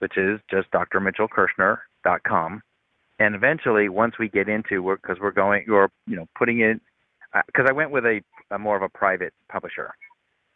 which 0.00 0.18
is 0.18 0.40
just 0.50 0.70
drmitchellkershner.com 0.72 2.62
and 3.18 3.34
eventually 3.34 3.88
once 3.88 4.14
we 4.18 4.28
get 4.28 4.48
into 4.48 4.82
work 4.82 5.00
because 5.02 5.18
we're, 5.20 5.30
going 5.30 5.64
you're 5.66 5.90
you 6.06 6.16
know 6.16 6.26
putting 6.36 6.60
it 6.60 6.80
because 7.46 7.64
uh, 7.66 7.70
I 7.70 7.72
went 7.72 7.90
with 7.90 8.04
a, 8.04 8.20
a 8.50 8.58
more 8.58 8.76
of 8.76 8.82
a 8.82 8.88
private 8.88 9.32
publisher, 9.50 9.92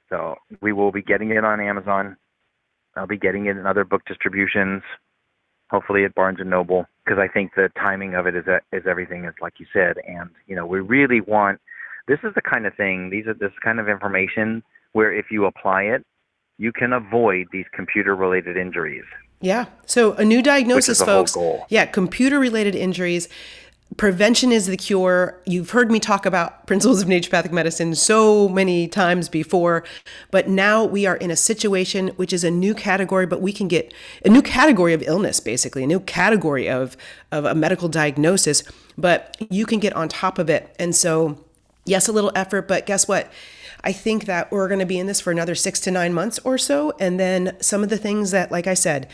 so 0.09 0.37
we 0.61 0.73
will 0.73 0.93
be 0.93 1.03
getting 1.03 1.31
it 1.31 1.45
on 1.45 1.61
Amazon. 1.61 2.17
I'll 2.97 3.07
be 3.07 3.19
getting 3.19 3.47
it 3.47 3.57
in 3.57 3.67
other 3.67 3.85
book 3.85 4.03
distributions, 4.07 4.83
hopefully 5.71 6.05
at 6.05 6.15
Barnes 6.15 6.39
and 6.41 6.51
Noble, 6.51 6.87
because 7.05 7.19
I 7.19 7.29
think 7.29 7.53
the 7.55 7.71
timing 7.77 8.15
of 8.15 8.27
it 8.27 8.35
is 8.35 8.45
is 8.73 8.85
everything 8.89 9.25
is 9.25 9.35
like 9.41 9.55
you 9.59 9.67
said, 9.73 9.97
and 10.07 10.31
you 10.47 10.57
know 10.57 10.67
we 10.67 10.81
really 10.81 11.21
want. 11.21 11.61
This 12.07 12.19
is 12.25 12.35
the 12.35 12.41
kind 12.41 12.67
of 12.67 12.75
thing. 12.75 13.11
These 13.11 13.27
are 13.27 13.35
this 13.35 13.53
kind 13.63 13.79
of 13.79 13.89
information 13.89 14.63
where 14.93 15.13
if 15.13 15.27
you 15.31 15.45
apply 15.45 15.83
it, 15.83 16.07
you 16.57 16.73
can 16.73 16.95
avoid 16.95 17.49
these 17.53 17.67
computer 17.75 18.17
related 18.17 18.57
injuries. 18.57 19.05
Yeah. 19.41 19.67
So 19.87 20.13
a 20.15 20.25
new 20.25 20.43
diagnosis, 20.43 21.01
folks. 21.01 21.37
Yeah, 21.69 21.87
computer 21.87 22.39
related 22.39 22.75
injuries. 22.75 23.29
Prevention 23.97 24.53
is 24.53 24.67
the 24.67 24.77
cure. 24.77 25.41
You've 25.47 25.71
heard 25.71 25.91
me 25.91 25.99
talk 25.99 26.27
about 26.27 26.67
principles 26.67 27.03
of 27.03 27.09
naturopathic 27.09 27.53
medicine 27.53 27.95
so 27.95 28.49
many 28.49 28.87
times 28.87 29.29
before, 29.29 29.83
but 30.31 30.49
now 30.49 30.85
we 30.85 31.07
are 31.07 31.17
in 31.17 31.31
a 31.31 31.37
situation 31.37 32.09
which 32.17 32.33
is 32.33 32.45
a 32.45 32.51
new 32.51 32.75
category, 32.75 33.27
but 33.27 33.41
we 33.41 33.53
can 33.53 33.67
get 33.67 33.95
a 34.25 34.29
new 34.29 34.43
category 34.43 34.93
of 34.93 35.03
illness, 35.03 35.41
basically, 35.41 35.85
a 35.85 35.87
new 35.87 36.01
category 36.01 36.69
of, 36.69 36.97
of 37.33 37.45
a 37.47 37.55
medical 37.55 37.89
diagnosis, 37.89 38.63
but 38.99 39.37
you 39.49 39.65
can 39.65 39.79
get 39.79 39.95
on 39.95 40.09
top 40.09 40.39
of 40.39 40.51
it. 40.51 40.75
And 40.79 40.95
so, 40.95 41.43
yes, 41.87 42.09
a 42.09 42.13
little 42.13 42.33
effort, 42.35 42.69
but 42.69 42.85
guess 42.85 43.09
what? 43.09 43.33
I 43.85 43.93
think 43.93 44.25
that 44.25 44.51
we're 44.51 44.69
going 44.69 44.81
to 44.81 44.87
be 44.87 44.99
in 44.99 45.07
this 45.07 45.21
for 45.21 45.31
another 45.31 45.55
six 45.55 45.81
to 45.81 45.91
nine 45.91 46.13
months 46.13 46.39
or 46.45 46.59
so. 46.59 46.93
And 46.99 47.19
then 47.19 47.57
some 47.61 47.83
of 47.83 47.89
the 47.89 47.99
things 47.99 48.31
that, 48.33 48.51
like 48.51 48.67
I 48.67 48.75
said, 48.75 49.09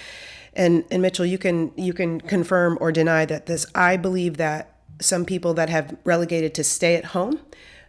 and, 0.54 0.84
and 0.90 1.02
Mitchell, 1.02 1.26
you 1.26 1.38
can 1.38 1.72
you 1.76 1.92
can 1.92 2.20
confirm 2.20 2.78
or 2.80 2.92
deny 2.92 3.24
that 3.24 3.46
this. 3.46 3.66
I 3.74 3.96
believe 3.96 4.36
that 4.36 4.78
some 5.00 5.24
people 5.24 5.54
that 5.54 5.68
have 5.68 5.96
relegated 6.04 6.54
to 6.54 6.64
stay 6.64 6.94
at 6.94 7.06
home 7.06 7.40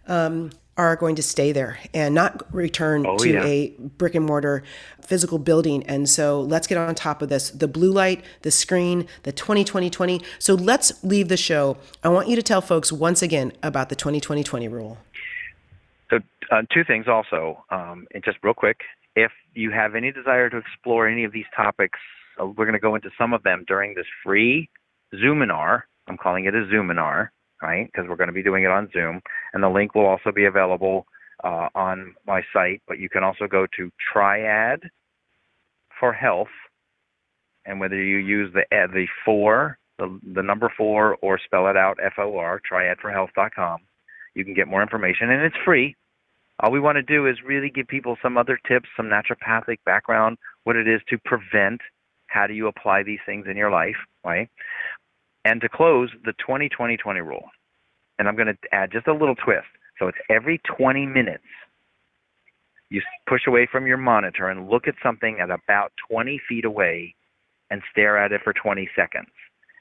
um, 0.08 0.52
are 0.78 0.96
going 0.96 1.16
to 1.16 1.24
stay 1.24 1.52
there 1.52 1.80
and 1.94 2.14
not 2.14 2.54
return 2.54 3.06
oh, 3.06 3.18
to 3.18 3.30
yeah. 3.30 3.46
a 3.46 3.70
brick 3.98 4.16
and 4.16 4.26
mortar 4.26 4.64
physical 5.02 5.38
building. 5.38 5.84
And 5.84 6.10
so 6.10 6.42
let's 6.42 6.68
get 6.68 6.78
on 6.78 6.94
top 6.96 7.22
of 7.22 7.30
this. 7.30 7.50
The 7.50 7.68
blue 7.68 7.92
light, 7.92 8.24
the 8.42 8.52
screen, 8.52 9.08
the 9.24 9.32
2020 9.32 9.90
20. 9.90 10.22
So 10.40 10.54
let's 10.56 11.04
leave 11.04 11.30
the 11.30 11.38
show. 11.38 11.78
I 12.04 12.10
want 12.10 12.28
you 12.28 12.36
to 12.36 12.44
tell 12.44 12.62
folks 12.62 12.92
once 12.92 13.22
again 13.22 13.54
about 13.64 13.90
the 13.90 13.96
2020 13.96 14.44
20 14.44 14.68
rule. 14.68 14.98
So, 16.10 16.20
uh, 16.52 16.62
two 16.74 16.84
things 16.84 17.08
also, 17.08 17.64
um, 17.70 18.08
and 18.14 18.24
just 18.24 18.38
real 18.44 18.54
quick. 18.54 18.78
If 19.16 19.32
you 19.54 19.72
have 19.72 19.96
any 19.96 20.12
desire 20.12 20.50
to 20.50 20.58
explore 20.58 21.08
any 21.08 21.24
of 21.24 21.32
these 21.32 21.46
topics, 21.56 22.00
uh, 22.40 22.46
we're 22.46 22.66
going 22.66 22.74
to 22.74 22.80
go 22.80 22.96
into 22.96 23.10
some 23.18 23.34
of 23.34 23.44
them 23.44 23.64
during 23.68 23.96
this 23.96 24.06
free 24.24 24.70
Zoominar. 25.14 25.84
I'm 26.08 26.18
calling 26.18 26.46
it 26.46 26.54
a 26.54 26.66
Zoominar, 26.72 27.30
right? 27.62 27.88
Because 27.88 28.08
we're 28.08 28.18
going 28.18 28.28
to 28.28 28.34
be 28.34 28.44
doing 28.44 28.64
it 28.64 28.72
on 28.72 28.90
Zoom, 28.94 29.22
and 29.54 29.64
the 29.64 29.70
link 29.70 29.96
will 29.96 30.06
also 30.06 30.32
be 30.32 30.46
available 30.46 31.08
uh, 31.44 31.70
on 31.74 32.14
my 32.28 32.42
site. 32.54 32.82
But 32.88 33.00
you 33.00 33.10
can 33.10 33.24
also 33.24 33.48
go 33.48 33.66
to 33.78 33.92
Triad 34.14 34.82
for 36.00 36.14
Health, 36.14 36.54
and 37.66 37.80
whether 37.80 38.02
you 38.02 38.18
use 38.18 38.54
the 38.54 38.62
uh, 38.76 38.88
the 38.88 39.08
four, 39.24 39.80
the 39.98 40.20
the 40.36 40.44
number 40.44 40.72
four, 40.78 41.18
or 41.22 41.40
spell 41.44 41.68
it 41.68 41.78
out 41.78 41.98
F 42.04 42.14
O 42.20 42.38
R, 42.38 42.62
triadforhealth.com 42.70 43.80
you 44.36 44.46
can 44.46 44.54
get 44.54 44.68
more 44.68 44.82
information, 44.82 45.32
and 45.32 45.42
it's 45.42 45.56
free. 45.64 45.96
All 46.60 46.72
we 46.72 46.80
want 46.80 46.98
to 46.98 47.02
do 47.02 47.28
is 47.28 47.38
really 47.46 47.70
give 47.70 47.88
people 47.88 48.18
some 48.22 48.38
other 48.38 48.60
tips, 48.68 48.88
some 48.96 49.08
naturopathic 49.08 49.78
background, 49.86 50.38
what 50.64 50.76
it 50.76 50.88
is 50.88 51.02
to 51.10 51.18
prevent, 51.18 51.82
how 52.28 52.48
do 52.48 52.54
you 52.54 52.68
apply 52.68 53.04
these 53.04 53.20
things 53.26 53.46
in 53.50 53.58
your 53.58 53.72
life, 53.72 53.98
right? 54.24 54.50
And 55.44 55.62
to 55.62 55.70
close, 55.70 56.10
the 56.24 56.34
20 56.46 56.70
20 56.70 57.20
rule. 57.22 57.50
And 58.18 58.28
I'm 58.28 58.36
going 58.36 58.48
to 58.48 58.58
add 58.72 58.92
just 58.92 59.08
a 59.08 59.14
little 59.14 59.36
twist. 59.36 59.68
So 60.00 60.08
it's 60.08 60.18
every 60.30 60.60
20 60.78 61.06
minutes, 61.06 61.44
you 62.90 63.02
push 63.28 63.42
away 63.48 63.68
from 63.70 63.88
your 63.88 63.98
monitor 63.98 64.50
and 64.50 64.70
look 64.70 64.88
at 64.88 64.96
something 65.04 65.40
at 65.40 65.50
about 65.52 65.92
20 66.10 66.40
feet 66.48 66.66
away 66.66 67.16
and 67.70 67.82
stare 67.92 68.18
at 68.18 68.32
it 68.32 68.42
for 68.44 68.54
20 68.54 68.90
seconds. 68.96 69.28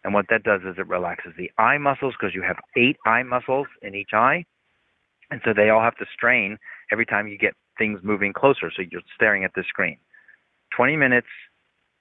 And 0.05 0.13
what 0.13 0.27
that 0.29 0.43
does 0.43 0.61
is 0.63 0.77
it 0.79 0.87
relaxes 0.87 1.33
the 1.37 1.51
eye 1.59 1.79
muscles 1.79 2.15
because 2.19 2.35
you 2.35 2.43
have 2.43 2.59
eight 2.77 2.97
eye 3.07 3.23
muscles 3.23 3.67
in 3.83 3.95
each 3.95 4.11
eye. 4.13 4.45
And 5.31 5.41
so 5.45 5.53
they 5.55 5.71
all 5.71 5.81
have 5.81 5.97
to 5.97 6.05
strain 6.15 6.59
every 6.93 7.07
time 7.07 7.27
you 7.27 7.39
get 7.39 7.55
things 7.79 8.01
moving 8.03 8.33
closer. 8.33 8.71
So 8.75 8.83
you're 8.91 9.01
staring 9.15 9.45
at 9.45 9.55
the 9.55 9.65
screen. 9.67 9.97
20 10.77 10.97
minutes, 10.97 11.27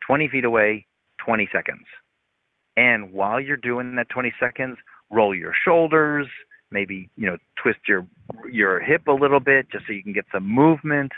20 0.05 0.27
feet 0.27 0.43
away, 0.43 0.85
20 1.25 1.47
seconds. 1.51 1.85
And 2.75 3.13
while 3.13 3.39
you're 3.39 3.57
doing 3.57 3.95
that 3.95 4.09
20 4.09 4.33
seconds, 4.39 4.77
roll 5.09 5.33
your 5.33 5.53
shoulders, 5.63 6.27
maybe, 6.71 7.09
you 7.15 7.27
know, 7.27 7.37
twist 7.61 7.79
your 7.87 8.05
your 8.51 8.79
hip 8.81 9.07
a 9.07 9.11
little 9.11 9.39
bit 9.39 9.69
just 9.71 9.85
so 9.87 9.93
you 9.93 10.03
can 10.03 10.13
get 10.13 10.25
some 10.33 10.47
movement, 10.47 11.11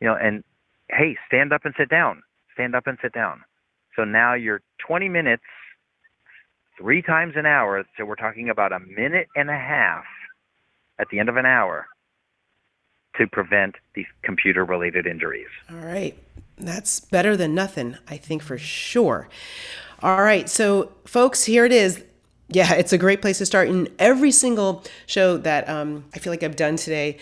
you 0.00 0.08
know, 0.08 0.16
and 0.20 0.42
hey, 0.90 1.16
stand 1.26 1.52
up 1.52 1.64
and 1.64 1.74
sit 1.78 1.88
down. 1.88 2.22
Stand 2.52 2.74
up 2.74 2.86
and 2.86 2.98
sit 3.00 3.12
down. 3.12 3.42
So 3.94 4.04
now 4.04 4.34
you're 4.34 4.60
20 4.86 5.08
minutes 5.08 5.44
three 6.78 7.02
times 7.02 7.34
an 7.36 7.46
hour. 7.46 7.84
So 7.96 8.04
we're 8.04 8.16
talking 8.16 8.48
about 8.48 8.72
a 8.72 8.80
minute 8.80 9.28
and 9.34 9.50
a 9.50 9.58
half 9.58 10.04
at 10.98 11.08
the 11.10 11.18
end 11.18 11.28
of 11.28 11.36
an 11.36 11.46
hour 11.46 11.86
to 13.16 13.26
prevent 13.26 13.76
these 13.94 14.06
computer 14.22 14.64
related 14.64 15.06
injuries. 15.06 15.48
All 15.70 15.76
right. 15.78 16.16
That's 16.58 17.00
better 17.00 17.36
than 17.36 17.54
nothing, 17.54 17.96
I 18.08 18.16
think 18.16 18.42
for 18.42 18.58
sure. 18.58 19.28
All 20.02 20.22
right. 20.22 20.48
So, 20.48 20.92
folks, 21.04 21.44
here 21.44 21.64
it 21.64 21.72
is. 21.72 22.02
Yeah, 22.48 22.74
it's 22.74 22.92
a 22.92 22.98
great 22.98 23.20
place 23.20 23.38
to 23.38 23.46
start. 23.46 23.68
In 23.68 23.88
every 23.98 24.30
single 24.30 24.84
show 25.06 25.36
that 25.38 25.68
um, 25.68 26.04
I 26.14 26.18
feel 26.18 26.32
like 26.32 26.42
I've 26.42 26.56
done 26.56 26.76
today, 26.76 27.18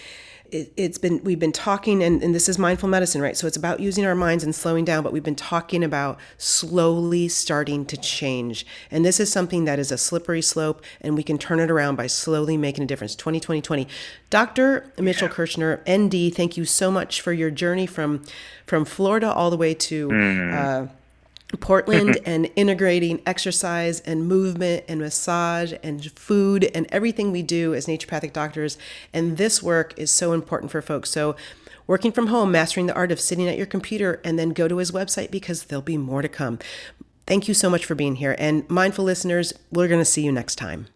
it, 0.51 0.73
has 0.79 0.99
been 0.99 1.23
we've 1.25 1.39
been 1.39 1.53
talking 1.53 2.03
and, 2.03 2.23
and 2.23 2.35
this 2.35 2.49
is 2.49 2.59
mindful 2.59 2.89
medicine 2.89 3.21
right 3.21 3.37
so 3.37 3.47
it's 3.47 3.57
about 3.57 3.81
using 3.81 4.05
our 4.05 4.15
minds 4.15 4.45
and 4.45 4.55
slowing 4.55 4.85
down 4.85 5.03
but 5.03 5.13
we've 5.13 5.25
been 5.25 5.35
talking 5.35 5.83
about 5.83 6.19
slowly 6.39 7.29
starting 7.29 7.85
to 7.87 7.97
change 7.97 8.67
and 8.91 9.05
this 9.05 9.19
is 9.19 9.31
something 9.31 9.65
that 9.65 9.79
is 9.79 9.91
a 9.91 9.99
slippery 9.99 10.43
slope 10.43 10.83
and 11.01 11.17
we 11.17 11.23
can 11.23 11.39
turn 11.39 11.61
it 11.61 11.71
around 11.71 11.97
by 11.97 12.07
slowly 12.07 12.57
making 12.57 12.85
a 12.85 12.87
difference 12.87 13.15
2020 13.15 13.61
20 13.61 13.89
dr 14.31 14.93
mitchell 14.99 15.29
yeah. 15.29 15.35
kershner 15.35 15.81
nd 15.89 16.35
thank 16.35 16.57
you 16.57 16.65
so 16.65 16.91
much 16.91 17.21
for 17.21 17.33
your 17.33 17.51
journey 17.51 17.87
from 17.87 18.23
from 18.67 18.85
florida 18.85 19.33
all 19.33 19.51
the 19.51 19.57
way 19.57 19.75
to 19.75 20.09
mm. 20.09 20.55
uh, 20.55 20.87
Portland 21.57 22.19
and 22.27 22.51
integrating 22.57 23.23
exercise 23.27 24.01
and 24.01 24.27
movement 24.27 24.85
and 24.89 25.01
massage 25.01 25.73
and 25.83 26.05
food 26.13 26.71
and 26.75 26.87
everything 26.91 27.33
we 27.33 27.43
do 27.43 27.75
as 27.75 27.87
naturopathic 27.87 28.33
doctors. 28.33 28.79
And 29.13 29.37
this 29.37 29.63
work 29.63 29.95
is 29.97 30.11
so 30.11 30.33
important 30.33 30.71
for 30.71 30.83
folks. 30.83 31.11
So, 31.11 31.37
working 31.87 32.13
from 32.13 32.29
home, 32.29 32.51
mastering 32.51 32.87
the 32.87 32.95
art 32.95 33.13
of 33.13 33.21
sitting 33.21 33.49
at 33.49 33.59
your 33.59 33.67
computer, 33.67 34.21
and 34.25 34.39
then 34.39 34.51
go 34.51 34.69
to 34.69 34.79
his 34.79 34.91
website 34.91 35.31
because 35.31 35.65
there'll 35.65 35.83
be 35.83 35.99
more 35.99 36.23
to 36.23 36.29
come. 36.29 36.59
Thank 37.27 37.49
you 37.49 37.55
so 37.55 37.71
much 37.71 37.85
for 37.85 37.95
being 37.95 38.17
here. 38.17 38.37
And 38.39 38.69
mindful 38.69 39.05
listeners, 39.05 39.53
we're 39.71 39.89
going 39.89 40.01
to 40.01 40.05
see 40.05 40.23
you 40.23 40.33
next 40.33 40.57
time. 40.57 40.89